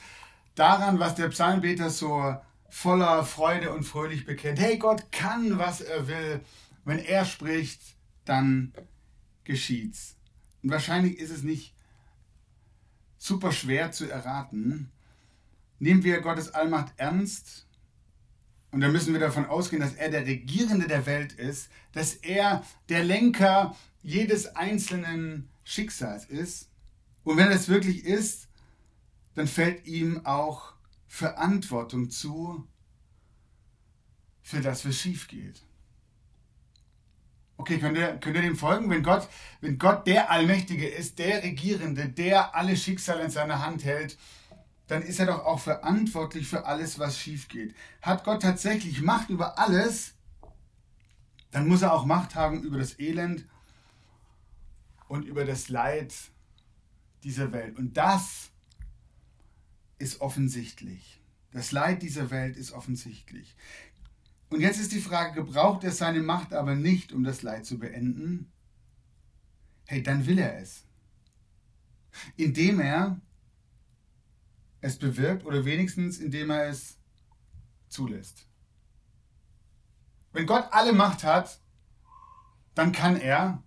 daran, 0.55 0.99
was 0.99 1.15
der 1.15 1.29
Psalmbeter 1.29 1.91
so 1.91 2.37
voller 2.69 3.25
Freude 3.25 3.73
und 3.73 3.85
fröhlich 3.85 4.25
bekennt? 4.25 4.59
Hey, 4.59 4.79
Gott 4.79 5.13
kann, 5.13 5.59
was 5.59 5.81
er 5.81 6.09
will 6.09 6.41
wenn 6.85 6.99
er 6.99 7.25
spricht, 7.25 7.81
dann 8.25 8.73
geschieht's. 9.45 10.17
Und 10.63 10.71
wahrscheinlich 10.71 11.19
ist 11.19 11.31
es 11.31 11.43
nicht 11.43 11.75
super 13.19 13.53
schwer 13.53 13.93
zu 13.93 14.11
erraten. 14.11 14.91
Nehmen 15.79 16.05
wir 16.05 16.21
Gottes 16.21 16.51
Allmacht 16.55 16.93
ernst 16.97 17.67
und 18.71 18.81
dann 18.81 18.93
müssen 18.93 19.13
wir 19.13 19.21
davon 19.21 19.47
ausgehen, 19.47 19.83
dass 19.83 19.95
er 19.95 20.11
der 20.11 20.27
Regierende 20.27 20.87
der 20.87 21.07
Welt 21.07 21.33
ist, 21.33 21.71
dass 21.93 22.15
er 22.15 22.65
der 22.89 23.05
Lenker 23.05 23.77
jedes 24.05 24.55
einzelnen 24.55 25.49
Schicksals 25.65 26.27
ist. 26.27 26.71
Und 27.25 27.39
wenn 27.39 27.51
es 27.51 27.69
wirklich 27.69 28.05
ist, 28.05 28.49
dann 29.35 29.49
fällt 29.49 29.87
ihm 29.87 30.25
auch 30.25 30.75
Verantwortung 31.09 32.11
zu 32.11 32.69
für 34.43 34.61
das, 34.61 34.87
was 34.87 34.97
schief 34.97 35.27
geht. 35.27 35.63
Okay, 37.57 37.79
könnt 37.79 37.97
ihr, 37.97 38.19
könnt 38.19 38.37
ihr 38.37 38.43
dem 38.43 38.57
folgen? 38.57 38.91
Wenn 38.91 39.03
Gott, 39.03 39.27
wenn 39.61 39.79
Gott 39.79 40.07
der 40.07 40.31
Allmächtige 40.31 40.87
ist, 40.87 41.19
der 41.19 41.43
Regierende, 41.43 42.09
der 42.09 42.55
alle 42.55 42.77
Schicksale 42.77 43.25
in 43.25 43.31
seiner 43.31 43.65
Hand 43.65 43.85
hält, 43.85 44.19
dann 44.87 45.01
ist 45.01 45.19
er 45.19 45.27
doch 45.27 45.47
auch 45.47 45.61
verantwortlich 45.61 46.47
für 46.47 46.67
alles, 46.67 46.99
was 46.99 47.19
schief 47.19 47.49
geht. 47.49 47.75
Hat 48.03 48.25
Gott 48.25 48.43
tatsächlich 48.43 49.01
Macht 49.01 49.31
über 49.31 49.59
alles, 49.59 50.15
dann 51.53 51.69
muss 51.69 51.81
er 51.81 51.95
auch 51.95 52.05
Macht 52.05 52.35
haben 52.35 52.63
über 52.65 52.77
das 52.77 52.99
Elend 52.99 53.47
und 55.09 55.25
über 55.25 55.45
das 55.45 55.69
Leid 55.69 56.15
dieser 57.23 57.53
Welt. 57.53 57.77
Und 57.77 57.97
das 57.97 58.51
ist 59.99 60.21
offensichtlich. 60.21 61.21
Das 61.53 61.73
Leid 61.73 62.03
dieser 62.03 62.31
Welt 62.31 62.57
ist 62.57 62.73
offensichtlich. 62.73 63.57
Und 64.51 64.61
jetzt 64.61 64.79
ist 64.79 64.93
die 64.93 65.01
Frage, 65.01 65.35
gebraucht 65.35 65.85
er 65.85 65.93
seine 65.93 66.21
Macht 66.21 66.53
aber 66.53 66.75
nicht, 66.75 67.13
um 67.13 67.25
das 67.25 67.43
Leid 67.43 67.65
zu 67.67 67.79
beenden? 67.79 68.53
Hey, 69.87 70.03
dann 70.03 70.27
will 70.27 70.39
er 70.39 70.59
es. 70.59 70.85
Indem 72.37 72.81
er 72.81 73.21
es 74.81 74.99
bewirkt 74.99 75.45
oder 75.45 75.65
wenigstens 75.65 76.19
indem 76.19 76.51
er 76.51 76.69
es 76.69 76.99
zulässt. 77.89 78.47
Wenn 80.33 80.47
Gott 80.47 80.67
alle 80.73 80.93
Macht 80.93 81.25
hat, 81.25 81.61
dann 82.75 82.93
kann 82.93 83.17
er. 83.17 83.63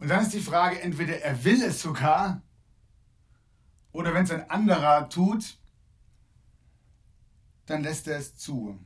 Und 0.00 0.08
dann 0.08 0.22
ist 0.22 0.32
die 0.32 0.40
Frage, 0.40 0.80
entweder 0.80 1.20
er 1.20 1.44
will 1.44 1.62
es 1.62 1.82
sogar, 1.82 2.42
oder 3.92 4.14
wenn 4.14 4.24
es 4.24 4.30
ein 4.30 4.48
anderer 4.48 5.08
tut, 5.08 5.58
dann 7.66 7.82
lässt 7.82 8.08
er 8.08 8.18
es 8.18 8.34
zu. 8.34 8.78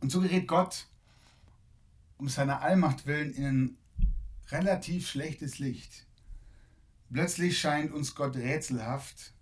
Und 0.00 0.10
so 0.10 0.20
gerät 0.20 0.46
Gott 0.46 0.86
um 2.18 2.28
seiner 2.28 2.62
Allmacht 2.62 3.06
willen 3.06 3.32
in 3.32 3.44
ein 3.44 3.78
relativ 4.48 5.08
schlechtes 5.08 5.58
Licht. 5.58 6.06
Plötzlich 7.12 7.58
scheint 7.58 7.92
uns 7.92 8.14
Gott 8.14 8.36
rätselhaft. 8.36 9.32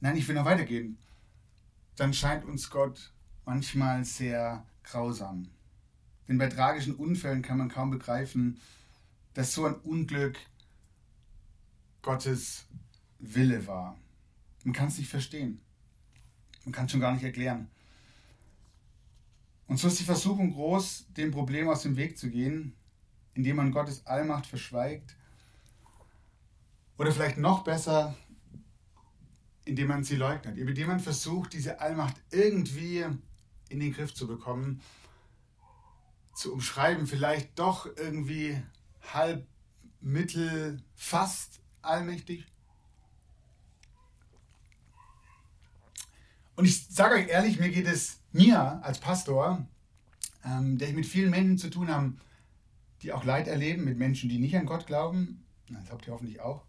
Nein, 0.00 0.16
ich 0.16 0.26
will 0.28 0.34
noch 0.34 0.44
weitergehen. 0.44 0.98
Dann 1.96 2.12
scheint 2.12 2.44
uns 2.44 2.68
Gott 2.68 3.12
manchmal 3.44 4.04
sehr 4.04 4.66
grausam. 4.82 5.53
Denn 6.28 6.38
bei 6.38 6.48
tragischen 6.48 6.94
Unfällen 6.94 7.42
kann 7.42 7.58
man 7.58 7.68
kaum 7.68 7.90
begreifen, 7.90 8.60
dass 9.34 9.52
so 9.52 9.66
ein 9.66 9.74
Unglück 9.74 10.38
Gottes 12.02 12.66
Wille 13.18 13.66
war. 13.66 13.98
Man 14.64 14.72
kann 14.72 14.88
es 14.88 14.98
nicht 14.98 15.10
verstehen. 15.10 15.60
Man 16.64 16.72
kann 16.72 16.86
es 16.86 16.92
schon 16.92 17.00
gar 17.00 17.12
nicht 17.12 17.24
erklären. 17.24 17.68
Und 19.66 19.78
so 19.78 19.88
ist 19.88 19.98
die 19.98 20.04
Versuchung 20.04 20.52
groß, 20.52 21.06
dem 21.16 21.30
Problem 21.30 21.68
aus 21.68 21.82
dem 21.82 21.96
Weg 21.96 22.18
zu 22.18 22.30
gehen, 22.30 22.74
indem 23.34 23.56
man 23.56 23.72
Gottes 23.72 24.06
Allmacht 24.06 24.46
verschweigt. 24.46 25.16
Oder 26.96 27.12
vielleicht 27.12 27.38
noch 27.38 27.64
besser, 27.64 28.16
indem 29.64 29.88
man 29.88 30.04
sie 30.04 30.16
leugnet, 30.16 30.58
indem 30.58 30.88
man 30.88 31.00
versucht, 31.00 31.54
diese 31.54 31.80
Allmacht 31.80 32.20
irgendwie 32.30 33.04
in 33.68 33.80
den 33.80 33.92
Griff 33.92 34.14
zu 34.14 34.26
bekommen, 34.26 34.80
zu 36.34 36.52
umschreiben, 36.52 37.06
vielleicht 37.06 37.58
doch 37.58 37.86
irgendwie 37.96 38.60
halb, 39.12 39.46
mittel, 40.00 40.82
fast 40.94 41.60
allmächtig. 41.82 42.46
Und 46.56 46.66
ich 46.66 46.86
sage 46.86 47.16
euch 47.16 47.28
ehrlich, 47.28 47.58
mir 47.58 47.70
geht 47.70 47.86
es 47.86 48.20
mir 48.32 48.82
als 48.84 49.00
Pastor, 49.00 49.66
ähm, 50.44 50.78
der 50.78 50.88
ich 50.88 50.94
mit 50.94 51.06
vielen 51.06 51.30
Menschen 51.30 51.58
zu 51.58 51.70
tun 51.70 51.88
habe, 51.88 52.14
die 53.02 53.12
auch 53.12 53.24
Leid 53.24 53.48
erleben, 53.48 53.84
mit 53.84 53.98
Menschen, 53.98 54.28
die 54.28 54.38
nicht 54.38 54.56
an 54.56 54.66
Gott 54.66 54.86
glauben, 54.86 55.44
das 55.68 55.90
habt 55.90 56.06
ihr 56.06 56.12
hoffentlich 56.12 56.40
auch, 56.40 56.64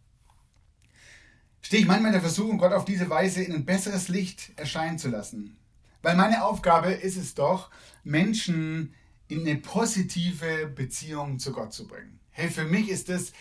stehe 1.61 1.81
ich 1.81 1.87
manchmal 1.87 2.09
in 2.09 2.13
der 2.13 2.21
Versuchung, 2.21 2.57
Gott 2.57 2.73
auf 2.73 2.85
diese 2.85 3.09
Weise 3.09 3.43
in 3.43 3.53
ein 3.53 3.65
besseres 3.65 4.07
Licht 4.07 4.51
erscheinen 4.55 4.97
zu 4.97 5.09
lassen. 5.09 5.57
Weil 6.01 6.15
meine 6.15 6.43
Aufgabe 6.43 6.91
ist 6.91 7.17
es 7.17 7.33
doch, 7.33 7.71
Menschen 8.03 8.93
in 9.27 9.41
eine 9.41 9.57
positive 9.57 10.67
Beziehung 10.67 11.39
zu 11.39 11.51
Gott 11.51 11.73
zu 11.73 11.87
bringen. 11.87 12.19
Hey, 12.31 12.49
für 12.49 12.65
mich 12.65 12.89
ist 12.89 13.09
das 13.09 13.33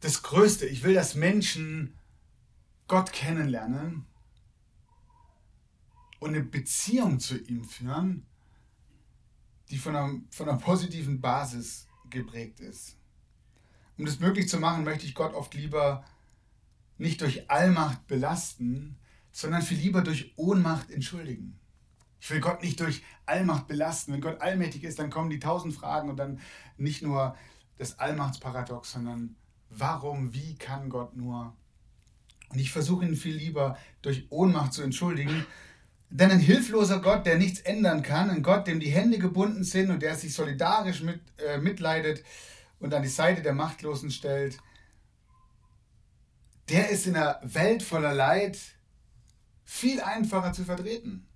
das 0.00 0.22
Größte. 0.22 0.66
Ich 0.66 0.82
will, 0.82 0.94
dass 0.94 1.14
Menschen 1.14 1.94
Gott 2.88 3.12
kennenlernen 3.12 4.06
und 6.18 6.30
eine 6.30 6.42
Beziehung 6.42 7.20
zu 7.20 7.38
ihm 7.38 7.64
führen, 7.64 8.26
die 9.70 9.78
von 9.78 9.94
einer, 9.94 10.20
von 10.30 10.48
einer 10.48 10.58
positiven 10.58 11.20
Basis 11.20 11.86
geprägt 12.08 12.60
ist. 12.60 12.96
Um 13.96 14.06
das 14.06 14.18
möglich 14.18 14.48
zu 14.48 14.58
machen, 14.58 14.84
möchte 14.84 15.06
ich 15.06 15.14
Gott 15.14 15.34
oft 15.34 15.54
lieber 15.54 16.04
nicht 16.98 17.20
durch 17.20 17.50
Allmacht 17.50 18.06
belasten, 18.06 18.98
sondern 19.30 19.62
viel 19.62 19.78
lieber 19.78 20.02
durch 20.02 20.32
Ohnmacht 20.36 20.90
entschuldigen. 20.90 21.58
Ich 22.20 22.30
will 22.30 22.40
Gott 22.40 22.62
nicht 22.62 22.78
durch 22.80 23.02
Allmacht 23.26 23.66
belasten. 23.66 24.12
Wenn 24.12 24.20
Gott 24.20 24.40
allmächtig 24.40 24.84
ist, 24.84 24.98
dann 24.98 25.10
kommen 25.10 25.30
die 25.30 25.40
tausend 25.40 25.74
Fragen 25.74 26.10
und 26.10 26.16
dann 26.16 26.40
nicht 26.76 27.02
nur 27.02 27.36
das 27.78 27.98
Allmachtsparadox, 27.98 28.92
sondern 28.92 29.36
warum, 29.70 30.34
wie 30.34 30.54
kann 30.56 30.90
Gott 30.90 31.16
nur? 31.16 31.56
Und 32.50 32.58
ich 32.58 32.70
versuche 32.70 33.06
ihn 33.06 33.16
viel 33.16 33.36
lieber 33.36 33.78
durch 34.02 34.26
Ohnmacht 34.30 34.72
zu 34.72 34.82
entschuldigen, 34.82 35.46
denn 36.10 36.30
ein 36.30 36.40
hilfloser 36.40 37.00
Gott, 37.00 37.24
der 37.24 37.38
nichts 37.38 37.60
ändern 37.60 38.02
kann, 38.02 38.30
ein 38.30 38.42
Gott, 38.42 38.66
dem 38.66 38.80
die 38.80 38.90
Hände 38.90 39.18
gebunden 39.18 39.62
sind 39.62 39.90
und 39.90 40.02
der 40.02 40.16
sich 40.16 40.34
solidarisch 40.34 41.02
mit, 41.02 41.20
äh, 41.38 41.58
mitleidet 41.58 42.24
und 42.80 42.92
an 42.92 43.02
die 43.02 43.08
Seite 43.08 43.42
der 43.42 43.54
Machtlosen 43.54 44.10
stellt, 44.10 44.58
der 46.68 46.90
ist 46.90 47.06
in 47.06 47.16
einer 47.16 47.40
Welt 47.44 47.82
voller 47.82 48.12
Leid 48.12 48.58
viel 49.64 50.00
einfacher 50.00 50.52
zu 50.52 50.64
vertreten. 50.64 51.28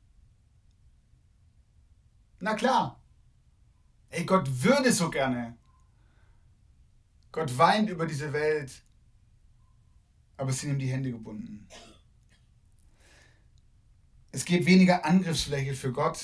Na 2.44 2.54
klar, 2.54 3.00
ey, 4.10 4.26
Gott 4.26 4.46
würde 4.62 4.92
so 4.92 5.08
gerne. 5.08 5.56
Gott 7.32 7.56
weint 7.56 7.88
über 7.88 8.04
diese 8.04 8.34
Welt, 8.34 8.70
aber 10.36 10.50
es 10.50 10.60
sind 10.60 10.72
ihm 10.72 10.78
die 10.78 10.92
Hände 10.92 11.10
gebunden. 11.10 11.66
Es 14.30 14.44
gibt 14.44 14.66
weniger 14.66 15.06
Angriffsfläche 15.06 15.72
für 15.72 15.90
Gott. 15.90 16.22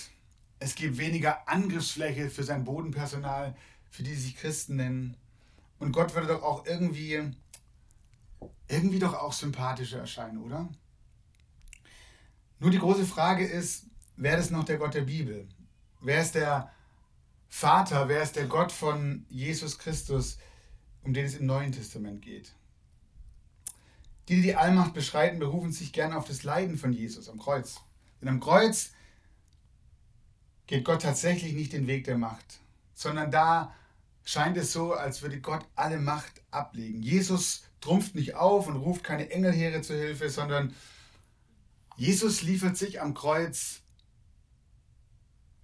Es 0.59 0.75
gibt 0.75 0.99
weniger 0.99 1.49
Angriffsfläche 1.49 2.29
für 2.29 2.45
sein 2.45 2.65
Bodenpersonal, 2.65 3.57
für 3.89 4.03
die 4.03 4.15
sich 4.15 4.37
Christen 4.37 4.77
nennen. 4.77 5.17
Und 5.79 5.93
Gott 5.93 6.15
würde 6.15 6.27
doch 6.27 6.43
auch 6.43 6.67
irgendwie 6.67 7.33
irgendwie 8.69 8.99
doch 8.99 9.15
auch 9.15 9.33
sympathischer 9.33 10.01
erscheinen, 10.01 10.37
oder? 10.37 10.69
Nur 12.59 12.71
die 12.71 12.79
große 12.79 13.07
Frage 13.07 13.47
ist, 13.47 13.87
wer 14.17 14.37
ist 14.37 14.51
noch 14.51 14.65
der 14.65 14.77
Gott 14.77 14.93
der 14.93 15.01
Bibel? 15.01 15.49
Wer 16.01 16.23
ist 16.23 16.35
der 16.35 16.73
Vater, 17.49 18.09
wer 18.09 18.23
ist 18.23 18.37
der 18.37 18.47
Gott 18.47 18.73
von 18.73 19.27
Jesus 19.29 19.79
Christus, 19.79 20.39
um 21.03 21.13
den 21.13 21.27
es 21.27 21.35
im 21.35 21.47
Neuen 21.47 21.73
Testament 21.73 22.23
geht? 22.23 22.53
Die, 24.29 24.37
die 24.37 24.43
die 24.43 24.55
Allmacht 24.57 24.95
beschreiten, 24.95 25.39
berufen 25.39 25.73
sich 25.73 25.93
gerne 25.93 26.17
auf 26.17 26.27
das 26.27 26.43
Leiden 26.43 26.79
von 26.79 26.93
Jesus 26.93 27.29
am 27.29 27.39
Kreuz. 27.39 27.81
Denn 28.21 28.29
am 28.29 28.41
Kreuz 28.41 28.93
geht 30.67 30.85
Gott 30.85 31.03
tatsächlich 31.03 31.53
nicht 31.53 31.73
den 31.73 31.87
Weg 31.87 32.05
der 32.05 32.17
Macht, 32.17 32.61
sondern 32.95 33.31
da 33.31 33.75
scheint 34.25 34.57
es 34.57 34.73
so, 34.73 34.95
als 34.95 35.21
würde 35.23 35.41
Gott 35.41 35.67
alle 35.75 35.99
Macht 35.99 36.43
ablegen. 36.51 37.03
Jesus 37.03 37.65
trumpft 37.81 38.15
nicht 38.15 38.37
auf 38.37 38.69
und 38.69 38.77
ruft 38.77 39.03
keine 39.03 39.31
Engelheere 39.31 39.83
zur 39.83 39.97
Hilfe, 39.97 40.31
sondern 40.31 40.75
Jesus 41.97 42.43
liefert 42.43 42.77
sich 42.77 43.01
am 43.01 43.15
Kreuz 43.15 43.80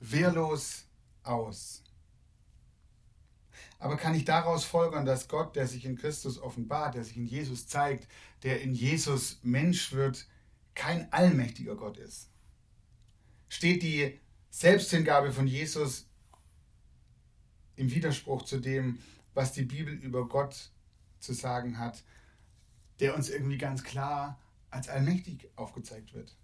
wehrlos 0.00 0.84
aus. 1.22 1.82
Aber 3.78 3.96
kann 3.96 4.14
ich 4.14 4.24
daraus 4.24 4.64
folgern, 4.64 5.04
dass 5.04 5.28
Gott, 5.28 5.54
der 5.56 5.66
sich 5.66 5.84
in 5.84 5.96
Christus 5.96 6.38
offenbart, 6.38 6.94
der 6.94 7.04
sich 7.04 7.16
in 7.16 7.26
Jesus 7.26 7.68
zeigt, 7.68 8.08
der 8.42 8.62
in 8.62 8.74
Jesus 8.74 9.38
Mensch 9.42 9.92
wird, 9.92 10.26
kein 10.74 11.12
allmächtiger 11.12 11.76
Gott 11.76 11.98
ist? 11.98 12.30
Steht 13.48 13.82
die 13.82 14.18
Selbsthingabe 14.50 15.32
von 15.32 15.46
Jesus 15.46 16.08
im 17.76 17.90
Widerspruch 17.90 18.42
zu 18.42 18.58
dem, 18.58 18.98
was 19.34 19.52
die 19.52 19.64
Bibel 19.64 19.92
über 19.92 20.26
Gott 20.26 20.70
zu 21.18 21.34
sagen 21.34 21.78
hat, 21.78 22.02
der 23.00 23.14
uns 23.14 23.28
irgendwie 23.28 23.58
ganz 23.58 23.84
klar 23.84 24.40
als 24.70 24.88
allmächtig 24.88 25.50
aufgezeigt 25.56 26.14
wird. 26.14 26.34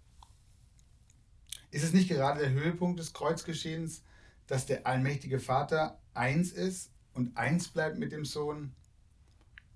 Ist 1.73 1.83
es 1.83 1.91
nicht 1.91 2.07
gerade 2.07 2.39
der 2.39 2.51
Höhepunkt 2.51 2.99
des 2.99 3.13
Kreuzgeschehens, 3.13 4.03
dass 4.45 4.67
der 4.67 4.85
allmächtige 4.85 5.39
Vater 5.39 5.99
eins 6.13 6.51
ist 6.51 6.91
und 7.15 7.35
eins 7.35 7.67
bleibt 7.67 7.97
mit 7.97 8.11
dem 8.11 8.25
Sohn, 8.25 8.73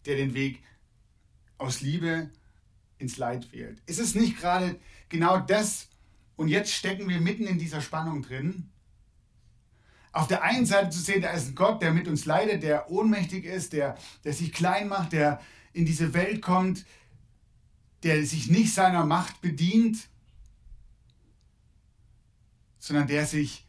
der 0.05 0.15
den 0.15 0.35
Weg 0.35 0.61
aus 1.57 1.81
Liebe 1.81 2.29
ins 2.99 3.17
Leid 3.17 3.51
wählt? 3.51 3.81
Ist 3.87 3.99
es 3.99 4.13
nicht 4.13 4.37
gerade 4.37 4.79
genau 5.09 5.39
das, 5.39 5.89
und 6.35 6.49
jetzt 6.49 6.71
stecken 6.71 7.09
wir 7.09 7.19
mitten 7.19 7.47
in 7.47 7.57
dieser 7.57 7.81
Spannung 7.81 8.21
drin, 8.21 8.69
auf 10.11 10.27
der 10.27 10.43
einen 10.43 10.67
Seite 10.67 10.91
zu 10.91 10.99
sehen, 10.99 11.23
da 11.23 11.31
ist 11.31 11.47
ein 11.47 11.55
Gott, 11.55 11.81
der 11.81 11.93
mit 11.93 12.07
uns 12.07 12.25
leidet, 12.25 12.61
der 12.61 12.91
ohnmächtig 12.91 13.43
ist, 13.43 13.73
der, 13.73 13.97
der 14.23 14.33
sich 14.33 14.53
klein 14.53 14.87
macht, 14.87 15.13
der 15.13 15.41
in 15.73 15.87
diese 15.87 16.13
Welt 16.13 16.43
kommt, 16.43 16.85
der 18.03 18.23
sich 18.23 18.51
nicht 18.51 18.71
seiner 18.71 19.03
Macht 19.03 19.41
bedient, 19.41 20.09
sondern 22.87 23.07
der 23.07 23.25
sich 23.25 23.67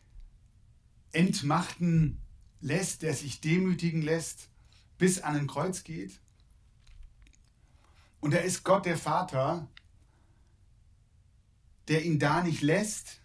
entmachten 1.10 2.22
lässt, 2.60 3.02
der 3.02 3.14
sich 3.14 3.40
demütigen 3.40 4.00
lässt, 4.00 4.48
bis 4.96 5.20
an 5.20 5.34
ein 5.34 5.48
Kreuz 5.48 5.82
geht. 5.82 6.20
Und 8.20 8.32
er 8.32 8.44
ist 8.44 8.62
Gott 8.62 8.86
der 8.86 8.96
Vater, 8.96 9.66
der 11.88 12.04
ihn 12.04 12.20
da 12.20 12.44
nicht 12.44 12.62
lässt, 12.62 13.20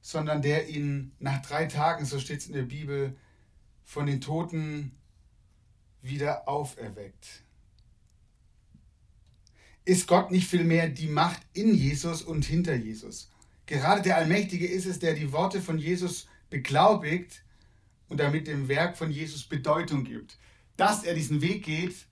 sondern 0.00 0.42
der 0.42 0.68
ihn 0.68 1.12
nach 1.20 1.40
drei 1.42 1.66
Tagen, 1.66 2.06
so 2.06 2.18
steht 2.18 2.40
es 2.40 2.48
in 2.48 2.54
der 2.54 2.62
Bibel, 2.62 3.16
von 3.84 4.06
den 4.06 4.20
Toten 4.20 4.98
wieder 6.02 6.48
auferweckt. 6.48 7.44
Ist 9.84 10.08
Gott 10.08 10.32
nicht 10.32 10.48
vielmehr 10.48 10.88
die 10.88 11.08
Macht 11.08 11.42
in 11.52 11.72
Jesus 11.72 12.22
und 12.22 12.44
hinter 12.44 12.74
Jesus? 12.74 13.29
Gerade 13.70 14.02
der 14.02 14.16
Allmächtige 14.16 14.66
ist 14.66 14.86
es, 14.86 14.98
der 14.98 15.14
die 15.14 15.32
Worte 15.32 15.62
von 15.62 15.78
Jesus 15.78 16.26
beglaubigt 16.50 17.44
und 18.08 18.18
damit 18.18 18.46
dem 18.46 18.68
Werk 18.68 18.98
von 18.98 19.10
Jesus 19.10 19.44
Bedeutung 19.44 20.04
gibt. 20.04 20.38
Dass 20.76 21.04
er 21.04 21.14
diesen 21.14 21.40
Weg 21.40 21.64
geht, 21.64 22.06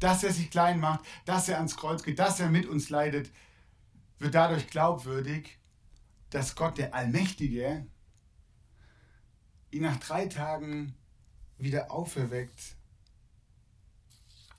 dass 0.00 0.24
er 0.24 0.32
sich 0.32 0.50
klein 0.50 0.80
macht, 0.80 1.04
dass 1.24 1.48
er 1.48 1.56
ans 1.56 1.76
Kreuz 1.76 2.02
geht, 2.02 2.18
dass 2.18 2.40
er 2.40 2.50
mit 2.50 2.66
uns 2.66 2.90
leidet, 2.90 3.30
wird 4.18 4.34
dadurch 4.34 4.66
glaubwürdig 4.68 5.58
dass 6.30 6.54
Gott 6.54 6.78
der 6.78 6.94
Allmächtige 6.94 7.86
ihn 9.70 9.82
nach 9.82 9.98
drei 9.98 10.26
Tagen 10.26 10.94
wieder 11.58 11.90
auferweckt 11.90 12.76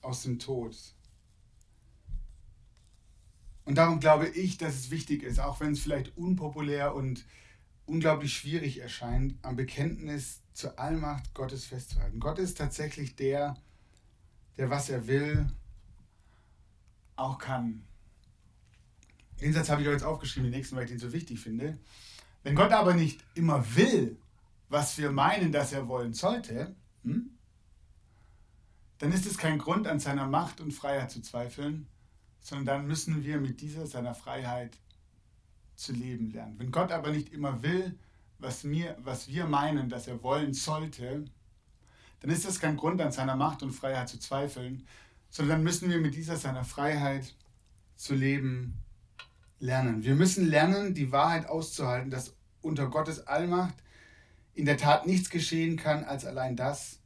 aus 0.01 0.23
dem 0.23 0.39
Tod. 0.39 0.75
Und 3.67 3.75
darum 3.75 3.99
glaube 3.99 4.29
ich, 4.29 4.57
dass 4.57 4.75
es 4.75 4.91
wichtig 4.91 5.23
ist, 5.23 5.41
auch 5.41 5.59
wenn 5.59 5.73
es 5.73 5.81
vielleicht 5.81 6.15
unpopulär 6.15 6.95
und 6.95 7.25
unglaublich 7.85 8.33
schwierig 8.33 8.79
erscheint, 8.79 9.35
am 9.41 9.57
Bekenntnis 9.57 10.39
zur 10.53 10.79
Allmacht 10.79 11.33
Gottes 11.33 11.65
festzuhalten. 11.65 12.21
Gott 12.21 12.39
ist 12.39 12.57
tatsächlich 12.57 13.17
der, 13.17 13.57
der 14.55 14.69
was 14.69 14.89
er 14.89 15.05
will, 15.07 15.47
auch 17.17 17.39
kann. 17.39 17.83
Den 19.41 19.51
Satz 19.51 19.67
habe 19.67 19.81
ich 19.81 19.89
euch 19.89 19.95
jetzt 19.95 20.05
aufgeschrieben, 20.05 20.49
den 20.49 20.57
nächsten, 20.57 20.77
weil 20.77 20.85
ich 20.85 20.91
den 20.91 20.99
so 20.99 21.11
wichtig 21.11 21.37
finde. 21.37 21.77
Wenn 22.43 22.55
Gott 22.55 22.71
aber 22.71 22.93
nicht 22.93 23.21
immer 23.35 23.75
will, 23.75 24.15
was 24.69 24.97
wir 24.97 25.11
meinen, 25.11 25.51
dass 25.51 25.73
er 25.73 25.89
wollen 25.89 26.13
sollte, 26.13 26.73
hm, 27.03 27.31
dann 28.99 29.11
ist 29.11 29.25
es 29.25 29.37
kein 29.37 29.57
Grund, 29.57 29.87
an 29.87 29.99
seiner 29.99 30.25
Macht 30.25 30.61
und 30.61 30.71
Freiheit 30.71 31.11
zu 31.11 31.21
zweifeln, 31.21 31.85
sondern 32.47 32.65
dann 32.65 32.87
müssen 32.87 33.25
wir 33.25 33.41
mit 33.41 33.59
dieser 33.59 33.85
seiner 33.85 34.15
Freiheit 34.15 34.77
zu 35.75 35.91
leben 35.91 36.31
lernen. 36.31 36.55
Wenn 36.57 36.71
Gott 36.71 36.93
aber 36.93 37.11
nicht 37.11 37.33
immer 37.33 37.61
will, 37.61 37.99
was, 38.39 38.63
mir, 38.63 38.95
was 39.03 39.27
wir 39.27 39.45
meinen, 39.45 39.89
dass 39.89 40.07
er 40.07 40.23
wollen 40.23 40.53
sollte, 40.53 41.25
dann 42.21 42.31
ist 42.31 42.45
das 42.45 42.59
kein 42.59 42.77
Grund, 42.77 43.01
an 43.01 43.11
seiner 43.11 43.35
Macht 43.35 43.63
und 43.63 43.71
Freiheit 43.71 44.07
zu 44.07 44.17
zweifeln, 44.17 44.87
sondern 45.29 45.57
dann 45.57 45.63
müssen 45.63 45.89
wir 45.89 45.99
mit 45.99 46.15
dieser 46.15 46.37
seiner 46.37 46.63
Freiheit 46.63 47.35
zu 47.97 48.15
leben 48.15 48.81
lernen. 49.59 50.05
Wir 50.05 50.15
müssen 50.15 50.47
lernen, 50.47 50.93
die 50.93 51.11
Wahrheit 51.11 51.47
auszuhalten, 51.47 52.09
dass 52.09 52.33
unter 52.61 52.87
Gottes 52.87 53.27
Allmacht 53.27 53.75
in 54.53 54.65
der 54.65 54.77
Tat 54.77 55.05
nichts 55.05 55.29
geschehen 55.29 55.75
kann 55.75 56.05
als 56.05 56.23
allein 56.23 56.55
das, 56.55 56.99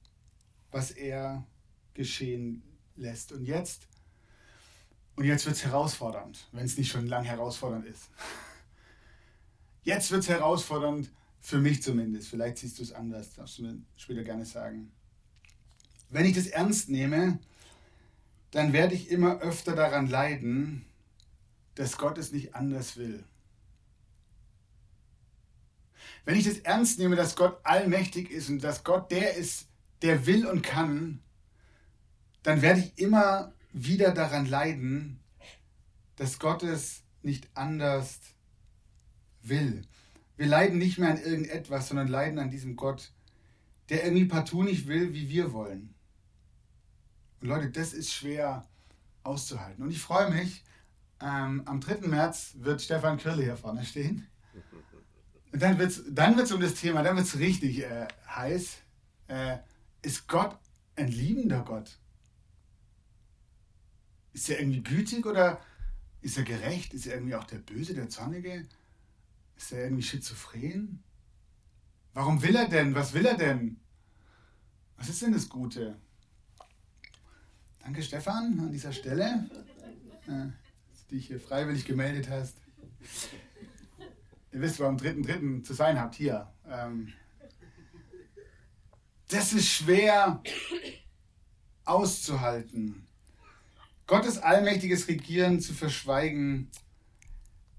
was 0.69 0.91
er 0.91 1.43
geschehen 1.95 2.61
lässt. 2.95 3.31
Und 3.31 3.45
jetzt, 3.45 3.87
und 5.21 5.27
jetzt 5.27 5.45
wird 5.45 5.55
es 5.55 5.63
herausfordernd, 5.63 6.47
wenn 6.51 6.65
es 6.65 6.79
nicht 6.79 6.91
schon 6.91 7.05
lang 7.05 7.23
herausfordernd 7.23 7.85
ist. 7.85 8.09
Jetzt 9.83 10.09
wird 10.09 10.23
es 10.23 10.29
herausfordernd, 10.29 11.11
für 11.39 11.59
mich 11.59 11.83
zumindest. 11.83 12.29
Vielleicht 12.29 12.57
siehst 12.57 12.79
du 12.79 12.83
es 12.83 12.91
anders, 12.91 13.35
darfst 13.35 13.59
du 13.59 13.61
mir 13.61 13.77
später 13.97 14.23
gerne 14.23 14.45
sagen. 14.45 14.91
Wenn 16.09 16.25
ich 16.25 16.33
das 16.33 16.47
ernst 16.47 16.89
nehme, 16.89 17.37
dann 18.49 18.73
werde 18.73 18.95
ich 18.95 19.11
immer 19.11 19.39
öfter 19.41 19.75
daran 19.75 20.07
leiden, 20.07 20.87
dass 21.75 21.99
Gott 21.99 22.17
es 22.17 22.31
nicht 22.31 22.55
anders 22.55 22.97
will. 22.97 23.23
Wenn 26.25 26.35
ich 26.35 26.45
das 26.45 26.57
ernst 26.57 26.97
nehme, 26.97 27.15
dass 27.15 27.35
Gott 27.35 27.59
allmächtig 27.63 28.31
ist 28.31 28.49
und 28.49 28.63
dass 28.63 28.83
Gott 28.83 29.11
der 29.11 29.35
ist, 29.35 29.67
der 30.01 30.25
will 30.25 30.47
und 30.47 30.63
kann, 30.63 31.21
dann 32.41 32.63
werde 32.63 32.79
ich 32.79 32.97
immer 32.97 33.53
wieder 33.73 34.11
daran 34.11 34.45
leiden, 34.45 35.19
dass 36.15 36.39
Gott 36.39 36.63
es 36.63 37.03
nicht 37.21 37.49
anders 37.53 38.19
will. 39.41 39.83
Wir 40.37 40.47
leiden 40.47 40.77
nicht 40.77 40.97
mehr 40.97 41.11
an 41.11 41.21
irgendetwas, 41.21 41.87
sondern 41.87 42.07
leiden 42.07 42.39
an 42.39 42.49
diesem 42.49 42.75
Gott, 42.75 43.11
der 43.89 44.03
irgendwie 44.03 44.25
partout 44.25 44.63
nicht 44.63 44.87
will, 44.87 45.13
wie 45.13 45.29
wir 45.29 45.53
wollen. 45.53 45.93
Und 47.41 47.47
Leute, 47.47 47.69
das 47.69 47.93
ist 47.93 48.13
schwer 48.13 48.67
auszuhalten. 49.23 49.83
Und 49.83 49.91
ich 49.91 49.99
freue 49.99 50.31
mich, 50.31 50.63
ähm, 51.21 51.63
am 51.65 51.79
3. 51.79 52.07
März 52.07 52.55
wird 52.59 52.81
Stefan 52.81 53.17
Kirle 53.17 53.43
hier 53.43 53.57
vorne 53.57 53.85
stehen. 53.85 54.27
Und 55.51 55.61
dann 55.61 55.77
wird 55.77 55.91
es 55.91 56.03
dann 56.07 56.37
wird's 56.37 56.51
um 56.51 56.61
das 56.61 56.75
Thema, 56.75 57.03
dann 57.03 57.17
wird 57.17 57.27
es 57.27 57.37
richtig 57.37 57.83
äh, 57.83 58.07
heiß. 58.27 58.77
Äh, 59.27 59.57
ist 60.01 60.27
Gott 60.27 60.57
ein 60.95 61.09
liebender 61.09 61.63
Gott? 61.63 61.99
Ist 64.33 64.49
er 64.49 64.59
irgendwie 64.59 64.83
gütig 64.83 65.25
oder 65.25 65.61
ist 66.21 66.37
er 66.37 66.43
gerecht? 66.43 66.93
Ist 66.93 67.07
er 67.07 67.15
irgendwie 67.15 67.35
auch 67.35 67.43
der 67.43 67.57
Böse, 67.57 67.93
der 67.93 68.09
Zornige? 68.09 68.67
Ist 69.57 69.71
er 69.71 69.83
irgendwie 69.83 70.03
schizophren? 70.03 71.03
Warum 72.13 72.41
will 72.41 72.55
er 72.55 72.67
denn? 72.67 72.95
Was 72.95 73.13
will 73.13 73.25
er 73.25 73.37
denn? 73.37 73.79
Was 74.97 75.09
ist 75.09 75.21
denn 75.21 75.31
das 75.31 75.49
Gute? 75.49 75.99
Danke, 77.79 78.03
Stefan, 78.03 78.59
an 78.59 78.71
dieser 78.71 78.91
Stelle, 78.91 79.49
äh, 80.27 80.47
dass 80.89 81.07
du 81.07 81.15
dich 81.15 81.27
hier 81.27 81.39
freiwillig 81.39 81.85
gemeldet 81.85 82.29
hast. 82.29 82.57
Ihr 84.51 84.61
wisst, 84.61 84.79
wo 84.79 84.85
am 84.85 84.97
3.3. 84.97 85.63
zu 85.63 85.73
sein 85.73 85.99
habt, 85.99 86.15
hier. 86.15 86.53
Ähm, 86.67 87.11
das 89.29 89.53
ist 89.53 89.67
schwer 89.67 90.43
auszuhalten. 91.85 93.07
Gottes 94.11 94.39
allmächtiges 94.39 95.07
Regieren 95.07 95.61
zu 95.61 95.73
verschweigen, 95.73 96.67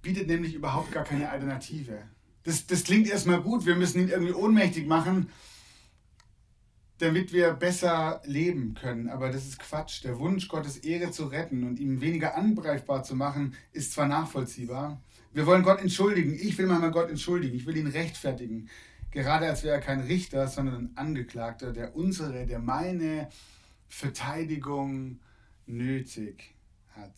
bietet 0.01 0.29
nämlich 0.29 0.55
überhaupt 0.55 0.91
gar 0.91 1.05
keine 1.05 1.29
Alternative. 1.29 1.99
Das, 2.45 2.67
das 2.67 2.85
klingt 2.85 3.07
erstmal 3.07 3.43
gut, 3.43 3.67
wir 3.67 3.77
müssen 3.77 4.01
ihn 4.01 4.09
irgendwie 4.09 4.33
ohnmächtig 4.33 4.87
machen, 4.87 5.29
damit 6.97 7.35
wir 7.35 7.53
besser 7.53 8.23
leben 8.25 8.73
können. 8.73 9.11
Aber 9.11 9.29
das 9.31 9.47
ist 9.47 9.59
Quatsch. 9.59 10.05
Der 10.05 10.19
Wunsch, 10.19 10.49
Gottes 10.49 10.79
Ehre 10.79 11.11
zu 11.11 11.27
retten 11.27 11.65
und 11.65 11.79
ihm 11.79 12.01
weniger 12.01 12.35
angreifbar 12.35 13.05
zu 13.05 13.15
machen, 13.15 13.55
ist 13.73 13.93
zwar 13.93 14.09
nachvollziehbar. 14.09 15.03
Wir 15.35 15.45
wollen 15.45 15.63
Gott 15.63 15.83
entschuldigen. 15.83 16.33
Ich 16.33 16.57
will 16.57 16.67
manchmal 16.67 16.93
Gott 16.93 17.11
entschuldigen. 17.11 17.55
Ich 17.55 17.67
will 17.67 17.77
ihn 17.77 17.89
rechtfertigen. 17.89 18.71
Gerade 19.11 19.51
als 19.51 19.65
wäre 19.65 19.75
er 19.75 19.83
kein 19.83 20.01
Richter, 20.01 20.49
sondern 20.49 20.77
ein 20.77 20.97
Angeklagter, 20.97 21.75
der 21.75 21.95
unsere, 21.95 22.47
der 22.47 22.59
meine 22.59 23.29
Verteidigung 23.87 25.19
nötig 25.67 26.55
hat. 26.89 27.15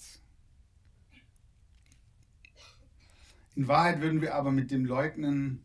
In 3.57 3.69
Wahrheit 3.69 4.01
würden 4.01 4.21
wir 4.21 4.35
aber 4.35 4.51
mit 4.51 4.71
dem 4.71 4.85
Leugnen 4.85 5.65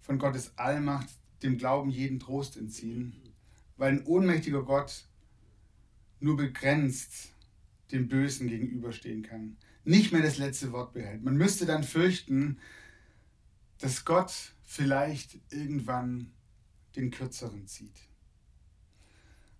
von 0.00 0.18
Gottes 0.18 0.56
Allmacht 0.56 1.08
dem 1.42 1.58
Glauben 1.58 1.90
jeden 1.90 2.18
Trost 2.18 2.56
entziehen, 2.56 3.14
weil 3.76 3.92
ein 3.92 4.06
ohnmächtiger 4.06 4.62
Gott 4.62 5.06
nur 6.20 6.36
begrenzt 6.36 7.34
dem 7.92 8.08
Bösen 8.08 8.48
gegenüberstehen 8.48 9.22
kann, 9.22 9.56
nicht 9.84 10.12
mehr 10.12 10.22
das 10.22 10.38
letzte 10.38 10.72
Wort 10.72 10.92
behält. 10.92 11.22
Man 11.22 11.36
müsste 11.36 11.64
dann 11.64 11.84
fürchten, 11.84 12.58
dass 13.78 14.04
Gott 14.04 14.52
vielleicht 14.64 15.38
irgendwann 15.50 16.32
den 16.96 17.10
Kürzeren 17.10 17.66
zieht. 17.66 18.08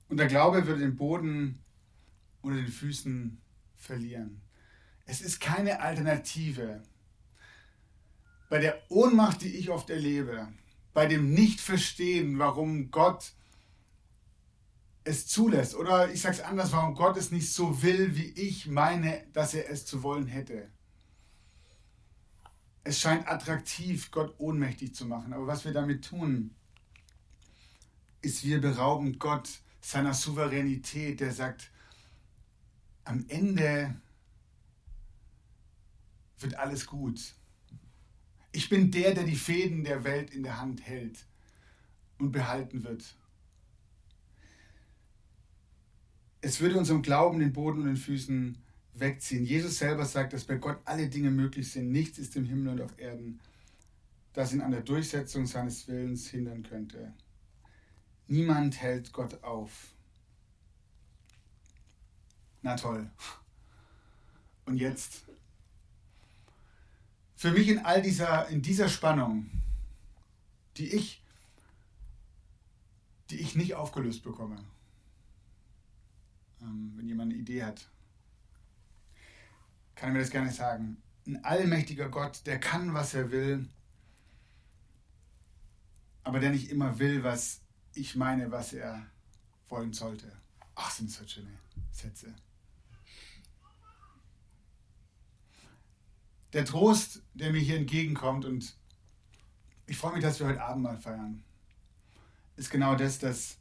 Und 0.09 0.17
der 0.19 0.27
Glaube 0.27 0.67
würde 0.67 0.81
den 0.81 0.97
Boden 0.97 1.63
unter 2.43 2.57
den 2.57 2.69
Füßen 2.69 3.41
verlieren. 3.77 4.41
Es 5.07 5.21
ist 5.21 5.41
keine 5.41 5.81
Alternative. 5.81 6.83
Bei 8.49 8.59
der 8.59 8.83
Ohnmacht, 8.91 9.43
die 9.43 9.57
ich 9.57 9.71
oft 9.71 9.91
erlebe, 9.91 10.49
bei 10.93 11.07
dem 11.07 11.33
Nicht-Verstehen, 11.33 12.39
warum 12.39 12.91
Gott 12.91 13.33
es 15.05 15.27
zulässt, 15.27 15.75
oder 15.75 16.11
ich 16.11 16.21
sage 16.21 16.37
es 16.37 16.43
anders, 16.43 16.73
warum 16.73 16.95
Gott 16.95 17.17
es 17.17 17.31
nicht 17.31 17.53
so 17.53 17.83
will, 17.83 18.17
wie 18.17 18.31
ich 18.33 18.67
meine, 18.67 19.25
dass 19.33 19.55
er 19.55 19.71
es 19.71 19.87
zu 19.87 20.03
wollen 20.03 20.27
hätte. 20.27 20.69
Es 22.85 23.01
scheint 23.01 23.29
attraktiv, 23.29 24.11
Gott 24.11 24.35
ohnmächtig 24.39 24.95
zu 24.95 25.07
machen, 25.07 25.33
aber 25.33 25.47
was 25.47 25.65
wir 25.65 25.73
damit 25.73 26.05
tun, 26.05 26.55
ist, 28.21 28.45
wir 28.45 28.61
berauben 28.61 29.19
Gott 29.19 29.49
seiner 29.81 30.15
Souveränität, 30.15 31.21
der 31.21 31.33
sagt, 31.33 31.71
am 33.09 33.25
Ende 33.29 33.95
wird 36.41 36.55
alles 36.57 36.87
gut. 36.87 37.35
Ich 38.53 38.69
bin 38.69 38.91
der, 38.91 39.15
der 39.15 39.25
die 39.25 39.35
Fäden 39.35 39.83
der 39.83 40.05
Welt 40.05 40.31
in 40.31 40.43
der 40.43 40.61
Hand 40.61 40.87
hält 40.87 41.25
und 42.19 42.33
behalten 42.33 42.85
wird. 42.85 43.17
Es 46.43 46.61
würde 46.61 46.79
unserem 46.79 47.01
Glauben 47.01 47.39
den 47.39 47.53
Boden 47.53 47.81
und 47.81 47.87
den 47.87 47.97
Füßen 47.97 48.59
wegziehen. 48.93 49.45
Jesus 49.45 49.79
selber 49.79 50.05
sagt, 50.05 50.35
dass 50.35 50.45
bei 50.45 50.57
Gott 50.57 50.79
alle 50.85 51.09
Dinge 51.09 51.31
möglich 51.31 51.73
sind. 51.73 51.91
Nichts 51.91 52.19
ist 52.19 52.37
im 52.37 52.45
Himmel 52.45 52.75
und 52.75 52.83
auf 52.83 52.99
Erden, 52.99 53.41
das 54.35 54.53
ihn 54.53 54.61
an 54.61 54.71
der 54.71 54.83
Durchsetzung 54.83 55.47
seines 55.47 55.89
Willens 55.89 56.29
hindern 56.29 56.63
könnte. 56.63 57.15
Niemand 58.27 58.81
hält 58.83 59.13
Gott 59.13 59.43
auf. 59.43 59.95
Na 62.63 62.75
toll. 62.77 63.11
Und 64.65 64.77
jetzt? 64.77 65.25
Für 67.37 67.53
mich 67.53 67.69
in 67.69 67.79
all 67.85 68.03
dieser, 68.03 68.49
in 68.49 68.63
dieser 68.63 68.89
Spannung, 68.89 69.51
die 70.77 70.89
ich, 70.89 71.23
die 73.31 73.37
ich 73.37 73.55
nicht 73.55 73.75
aufgelöst 73.77 74.25
bekomme, 74.25 74.65
ähm, 76.61 76.93
wenn 76.97 77.07
jemand 77.07 77.33
eine 77.33 77.41
Idee 77.41 77.65
hat, 77.65 77.89
kann 79.95 80.11
er 80.11 80.13
mir 80.15 80.21
das 80.21 80.31
gerne 80.31 80.53
sagen. 80.53 81.01
Ein 81.27 81.45
allmächtiger 81.45 82.09
Gott, 82.09 82.47
der 82.47 82.59
kann, 82.59 82.95
was 82.95 83.15
er 83.15 83.31
will, 83.31 83.69
aber 86.25 86.41
der 86.41 86.51
nicht 86.51 86.71
immer 86.71 86.99
will, 86.99 87.23
was 87.23 87.61
ich 87.95 88.17
meine, 88.17 88.51
was 88.51 88.73
er 88.73 89.07
wollen 89.69 89.93
sollte. 89.93 90.31
Ach, 90.75 90.91
sind 90.91 91.09
das 91.19 91.31
schöne 91.31 91.59
Sätze. 91.91 92.35
Der 96.53 96.65
Trost, 96.65 97.23
der 97.35 97.53
mir 97.53 97.61
hier 97.61 97.77
entgegenkommt, 97.77 98.45
und 98.45 98.77
ich 99.87 99.97
freue 99.97 100.15
mich, 100.15 100.23
dass 100.23 100.41
wir 100.41 100.47
heute 100.47 100.63
Abend 100.63 100.83
mal 100.83 100.97
feiern, 100.97 101.43
ist 102.57 102.71
genau 102.71 102.95
das, 102.95 103.19
dass, 103.19 103.59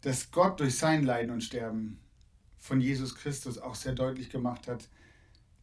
dass 0.00 0.30
Gott 0.30 0.60
durch 0.60 0.78
sein 0.78 1.04
Leiden 1.04 1.30
und 1.30 1.42
Sterben 1.42 2.00
von 2.58 2.80
Jesus 2.80 3.14
Christus 3.14 3.58
auch 3.58 3.74
sehr 3.74 3.94
deutlich 3.94 4.30
gemacht 4.30 4.68
hat, 4.68 4.88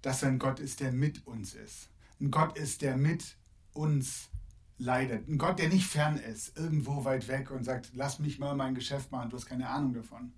dass 0.01 0.23
er 0.23 0.29
ein 0.29 0.39
Gott 0.39 0.59
ist, 0.59 0.79
der 0.79 0.91
mit 0.91 1.25
uns 1.25 1.53
ist. 1.53 1.89
Ein 2.19 2.31
Gott 2.31 2.57
ist, 2.57 2.81
der 2.81 2.97
mit 2.97 3.35
uns 3.73 4.29
leidet. 4.77 5.27
Ein 5.27 5.37
Gott, 5.37 5.59
der 5.59 5.69
nicht 5.69 5.87
fern 5.87 6.17
ist, 6.17 6.57
irgendwo 6.57 7.03
weit 7.03 7.27
weg 7.27 7.51
und 7.51 7.63
sagt, 7.63 7.91
lass 7.93 8.19
mich 8.19 8.39
mal 8.39 8.55
mein 8.55 8.75
Geschäft 8.75 9.11
machen, 9.11 9.29
du 9.29 9.37
hast 9.37 9.45
keine 9.45 9.69
Ahnung 9.69 9.93
davon. 9.93 10.33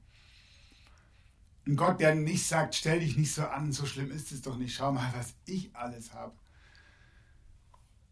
Ein 1.70 1.76
Gott, 1.76 2.00
der 2.00 2.16
nicht 2.16 2.48
sagt, 2.48 2.74
stell 2.74 3.00
dich 3.00 3.16
nicht 3.16 3.32
so 3.32 3.44
an, 3.44 3.72
so 3.72 3.86
schlimm 3.86 4.10
ist 4.10 4.32
es 4.32 4.42
doch 4.42 4.58
nicht, 4.58 4.74
schau 4.74 4.92
mal, 4.92 5.14
was 5.16 5.36
ich 5.46 5.70
alles 5.76 6.14
habe. 6.14 6.36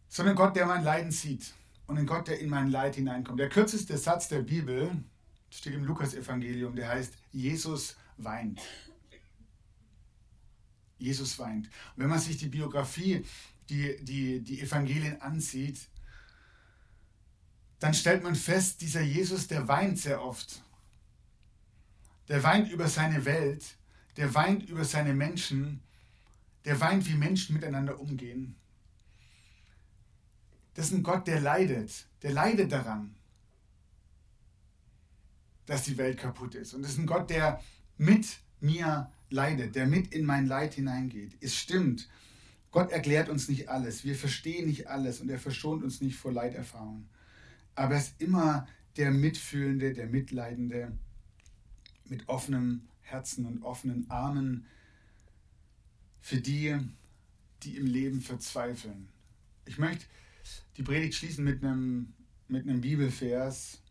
Sondern 0.10 0.36
Gott, 0.36 0.56
der 0.56 0.68
mein 0.68 0.84
Leiden 0.84 1.10
sieht 1.10 1.56
und 1.88 1.98
ein 1.98 2.06
Gott, 2.06 2.28
der 2.28 2.40
in 2.40 2.52
mein 2.52 2.70
Leid 2.70 2.94
hineinkommt. 2.98 3.40
Der 3.40 3.50
kürzeste 3.50 3.98
Satz 3.98 4.28
der 4.28 4.42
Bibel 4.42 4.92
steht 5.50 5.74
im 5.74 5.86
Lukas-Evangelium, 5.86 6.76
der 6.76 6.90
heißt, 6.90 7.14
Jesus 7.32 7.96
weint. 8.18 8.62
Jesus 11.00 11.40
weint. 11.40 11.66
Und 11.66 12.04
wenn 12.04 12.10
man 12.10 12.20
sich 12.20 12.38
die 12.38 12.50
Biografie, 12.50 13.26
die, 13.72 13.98
die, 14.06 14.40
die 14.40 14.62
Evangelien 14.62 15.20
ansieht, 15.20 15.80
dann 17.80 17.96
stellt 17.96 18.22
man 18.22 18.36
fest, 18.36 18.82
dieser 18.82 19.02
Jesus, 19.02 19.48
der 19.48 19.68
weint 19.68 19.98
sehr 19.98 20.24
oft. 20.24 20.62
Der 22.28 22.44
weint 22.44 22.72
über 22.72 22.88
seine 22.88 23.26
Welt, 23.26 23.78
der 24.18 24.34
weint 24.34 24.70
über 24.70 24.84
seine 24.84 25.14
Menschen, 25.14 25.82
der 26.66 26.80
weint, 26.80 27.08
wie 27.08 27.16
Menschen 27.16 27.56
miteinander 27.56 28.00
umgehen. 28.00 28.56
Das 30.74 30.88
ist 30.88 30.94
ein 30.94 31.04
Gott, 31.04 31.28
der 31.28 31.40
leidet, 31.40 32.08
der 32.22 32.32
leidet 32.32 32.72
daran, 32.72 33.16
dass 35.66 35.84
die 35.84 35.98
Welt 35.98 36.18
kaputt 36.18 36.56
ist. 36.56 36.74
Und 36.74 36.82
das 36.82 36.92
ist 36.92 37.00
ein 37.00 37.08
Gott, 37.08 37.30
der 37.30 37.62
mit 37.98 38.40
mir 38.60 39.12
leidet, 39.30 39.76
der 39.76 39.88
mit 39.88 40.14
in 40.14 40.26
mein 40.26 40.46
Leid 40.46 40.76
hineingeht. 40.76 41.38
Es 41.42 41.56
stimmt, 41.56 42.10
Gott 42.72 42.92
erklärt 42.92 43.30
uns 43.30 43.48
nicht 43.48 43.70
alles, 43.70 44.04
wir 44.04 44.16
verstehen 44.16 44.68
nicht 44.68 44.88
alles 44.88 45.22
und 45.22 45.30
er 45.30 45.40
verschont 45.40 45.84
uns 45.84 46.02
nicht 46.02 46.18
vor 46.18 46.32
Leiterfahrungen 46.32 47.10
aber 47.78 47.94
er 47.94 48.00
ist 48.02 48.20
immer 48.20 48.68
der 48.98 49.12
Mitfühlende, 49.12 49.94
der 49.94 50.08
Mitleidende, 50.08 50.98
mit 52.10 52.28
offenem 52.28 52.88
Herzen 53.02 53.46
und 53.46 53.64
offenen 53.64 54.10
Armen 54.10 54.66
für 56.20 56.42
die, 56.42 56.78
die 57.64 57.78
im 57.78 57.88
Leben 57.88 58.22
verzweifeln. 58.22 59.10
Ich 59.66 59.78
möchte 59.78 60.06
die 60.78 60.84
Predigt 60.84 61.16
schließen 61.16 61.44
mit 61.44 61.64
einem, 61.64 62.14
mit 62.48 62.64
einem 62.64 62.82
Bibelvers, 62.82 63.82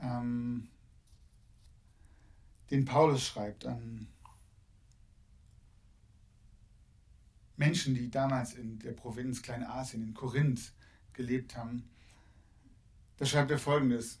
ähm, 0.00 0.68
den 2.70 2.84
Paulus 2.84 3.24
schreibt 3.24 3.64
an 3.64 4.08
Menschen, 7.56 7.94
die 7.94 8.10
damals 8.10 8.54
in 8.54 8.78
der 8.80 8.92
Provinz 8.92 9.40
Kleinasien, 9.42 10.02
in 10.02 10.14
Korinth, 10.14 10.72
gelebt 11.12 11.56
haben. 11.56 11.88
Da 13.16 13.24
schreibt 13.24 13.50
er 13.50 13.58
folgendes. 13.58 14.20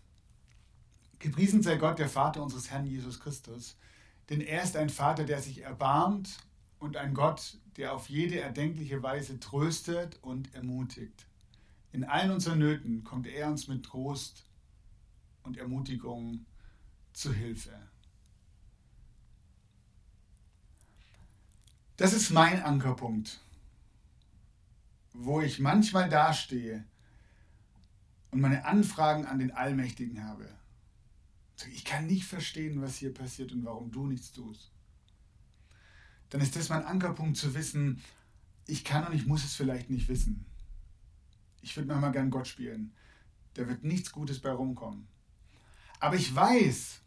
Gepriesen 1.18 1.62
sei 1.62 1.76
Gott, 1.76 1.98
der 1.98 2.08
Vater 2.08 2.42
unseres 2.42 2.70
Herrn 2.70 2.86
Jesus 2.86 3.20
Christus, 3.20 3.76
denn 4.28 4.40
er 4.40 4.62
ist 4.62 4.76
ein 4.76 4.90
Vater, 4.90 5.24
der 5.24 5.40
sich 5.40 5.62
erbarmt 5.62 6.38
und 6.78 6.96
ein 6.96 7.14
Gott, 7.14 7.58
der 7.76 7.94
auf 7.94 8.08
jede 8.08 8.40
erdenkliche 8.40 9.02
Weise 9.02 9.40
tröstet 9.40 10.18
und 10.22 10.54
ermutigt. 10.54 11.26
In 11.92 12.04
allen 12.04 12.30
unseren 12.30 12.58
Nöten 12.58 13.04
kommt 13.04 13.26
er 13.26 13.48
uns 13.48 13.68
mit 13.68 13.84
Trost 13.84 14.44
und 15.42 15.56
Ermutigung 15.56 16.44
zu 17.12 17.32
Hilfe. 17.32 17.78
Das 21.96 22.12
ist 22.12 22.30
mein 22.30 22.62
Ankerpunkt, 22.62 23.40
wo 25.14 25.40
ich 25.40 25.60
manchmal 25.60 26.10
dastehe 26.10 26.84
und 28.30 28.42
meine 28.42 28.66
Anfragen 28.66 29.24
an 29.24 29.38
den 29.38 29.52
Allmächtigen 29.52 30.22
habe. 30.28 30.46
Ich 31.72 31.84
kann 31.84 32.06
nicht 32.06 32.24
verstehen, 32.24 32.82
was 32.82 32.96
hier 32.96 33.14
passiert 33.14 33.52
und 33.52 33.64
warum 33.64 33.90
du 33.90 34.06
nichts 34.06 34.32
tust. 34.32 34.70
Dann 36.30 36.40
ist 36.40 36.56
das 36.56 36.68
mein 36.68 36.84
Ankerpunkt 36.84 37.36
zu 37.36 37.54
wissen, 37.54 38.02
ich 38.66 38.84
kann 38.84 39.06
und 39.06 39.14
ich 39.14 39.26
muss 39.26 39.44
es 39.44 39.54
vielleicht 39.54 39.90
nicht 39.90 40.08
wissen. 40.08 40.44
Ich 41.62 41.76
würde 41.76 41.88
manchmal 41.88 42.12
gern 42.12 42.30
Gott 42.30 42.46
spielen. 42.46 42.92
Da 43.54 43.66
wird 43.68 43.84
nichts 43.84 44.12
Gutes 44.12 44.40
bei 44.40 44.50
rumkommen. 44.50 45.06
Aber 45.98 46.16
ich 46.16 46.34
weiß, 46.34 47.00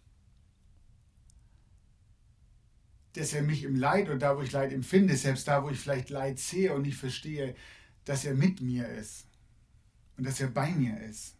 dass 3.13 3.33
er 3.33 3.43
mich 3.43 3.63
im 3.63 3.75
Leid 3.75 4.09
und 4.09 4.19
da, 4.19 4.37
wo 4.37 4.41
ich 4.41 4.51
Leid 4.51 4.71
empfinde, 4.71 5.15
selbst 5.15 5.47
da, 5.47 5.63
wo 5.63 5.69
ich 5.69 5.79
vielleicht 5.79 6.09
Leid 6.09 6.39
sehe 6.39 6.73
und 6.73 6.83
nicht 6.83 6.97
verstehe, 6.97 7.55
dass 8.05 8.25
er 8.25 8.33
mit 8.33 8.61
mir 8.61 8.87
ist 8.87 9.27
und 10.17 10.25
dass 10.25 10.39
er 10.39 10.47
bei 10.47 10.71
mir 10.71 10.99
ist. 11.01 11.35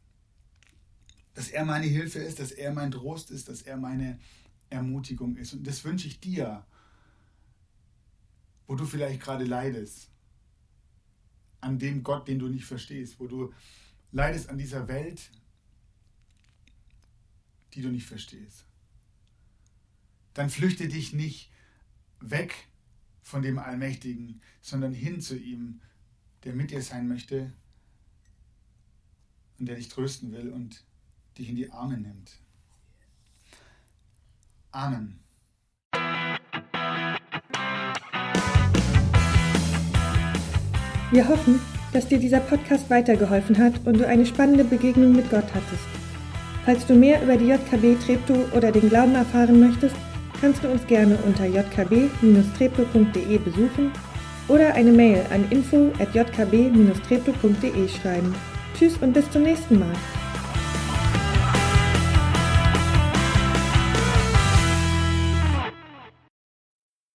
Dass 1.39 1.47
er 1.47 1.63
meine 1.63 1.86
Hilfe 1.86 2.19
ist, 2.19 2.38
dass 2.39 2.52
er 2.52 2.73
mein 2.73 2.91
Trost 2.91 3.32
ist, 3.32 3.47
dass 3.47 3.62
er 3.62 3.78
meine 3.78 4.19
Ermutigung 4.69 5.38
ist. 5.38 5.54
Und 5.54 5.65
das 5.65 5.86
wünsche 5.86 6.06
ich 6.06 6.19
dir, 6.19 6.65
wo 8.67 8.75
du 8.75 8.84
vielleicht 8.84 9.21
gerade 9.21 9.45
leidest, 9.45 10.12
an 11.62 11.80
dem 11.80 12.04
Gott, 12.04 12.28
den 12.28 12.39
du 12.39 12.49
nicht 12.49 12.65
verstehst, 12.65 13.21
wo 13.21 13.28
du 13.28 13.54
leidest 14.12 14.49
an 14.49 14.58
dieser 14.58 14.89
Welt, 14.89 15.32
die 17.73 17.84
du 17.84 17.88
nicht 17.88 18.06
verstehst. 18.06 18.65
Dann 20.34 20.49
flüchte 20.49 20.89
dich 20.89 21.13
nicht 21.13 21.54
weg 22.19 22.67
von 23.21 23.43
dem 23.43 23.60
Allmächtigen, 23.60 24.41
sondern 24.60 24.93
hin 24.93 25.21
zu 25.21 25.38
ihm, 25.38 25.80
der 26.43 26.54
mit 26.54 26.71
dir 26.71 26.82
sein 26.82 27.08
möchte 27.08 27.54
und 29.58 29.67
der 29.67 29.78
dich 29.78 29.88
trösten 29.88 30.34
will 30.34 30.49
und 30.49 30.84
dich 31.39 31.49
in 31.49 31.56
die 31.56 31.71
Arme 31.71 31.97
nimmt. 31.97 32.38
Amen. 34.71 35.19
Wir 41.12 41.28
hoffen, 41.28 41.60
dass 41.91 42.08
dir 42.08 42.19
dieser 42.19 42.39
Podcast 42.39 42.88
weitergeholfen 42.91 43.58
hat 43.58 43.88
und 43.88 43.97
du 43.97 44.06
eine 44.06 44.28
spannende 44.28 44.63
Begegnung 44.63 45.13
mit 45.13 45.32
Gott 45.32 45.52
hattest. 45.56 45.88
Falls 46.65 46.86
du 46.86 46.93
mehr 46.93 47.23
über 47.23 47.36
die 47.36 47.47
JKB 47.47 47.95
Treptow 48.06 48.54
oder 48.54 48.71
den 48.71 48.89
Glauben 48.89 49.15
erfahren 49.15 49.60
möchtest, 49.60 49.95
kannst 50.39 50.63
du 50.63 50.69
uns 50.69 50.86
gerne 50.86 51.17
unter 51.25 51.45
jkb-treptow.de 51.45 53.39
besuchen 53.39 53.91
oder 54.47 54.75
eine 54.75 54.91
Mail 54.91 55.25
an 55.34 55.49
info@jkb-treptow.de 55.49 57.89
schreiben. 57.89 58.36
Tschüss 58.78 58.97
und 58.97 59.13
bis 59.13 59.32
zum 59.32 59.41
nächsten 59.41 59.80
Mal. 59.80 59.95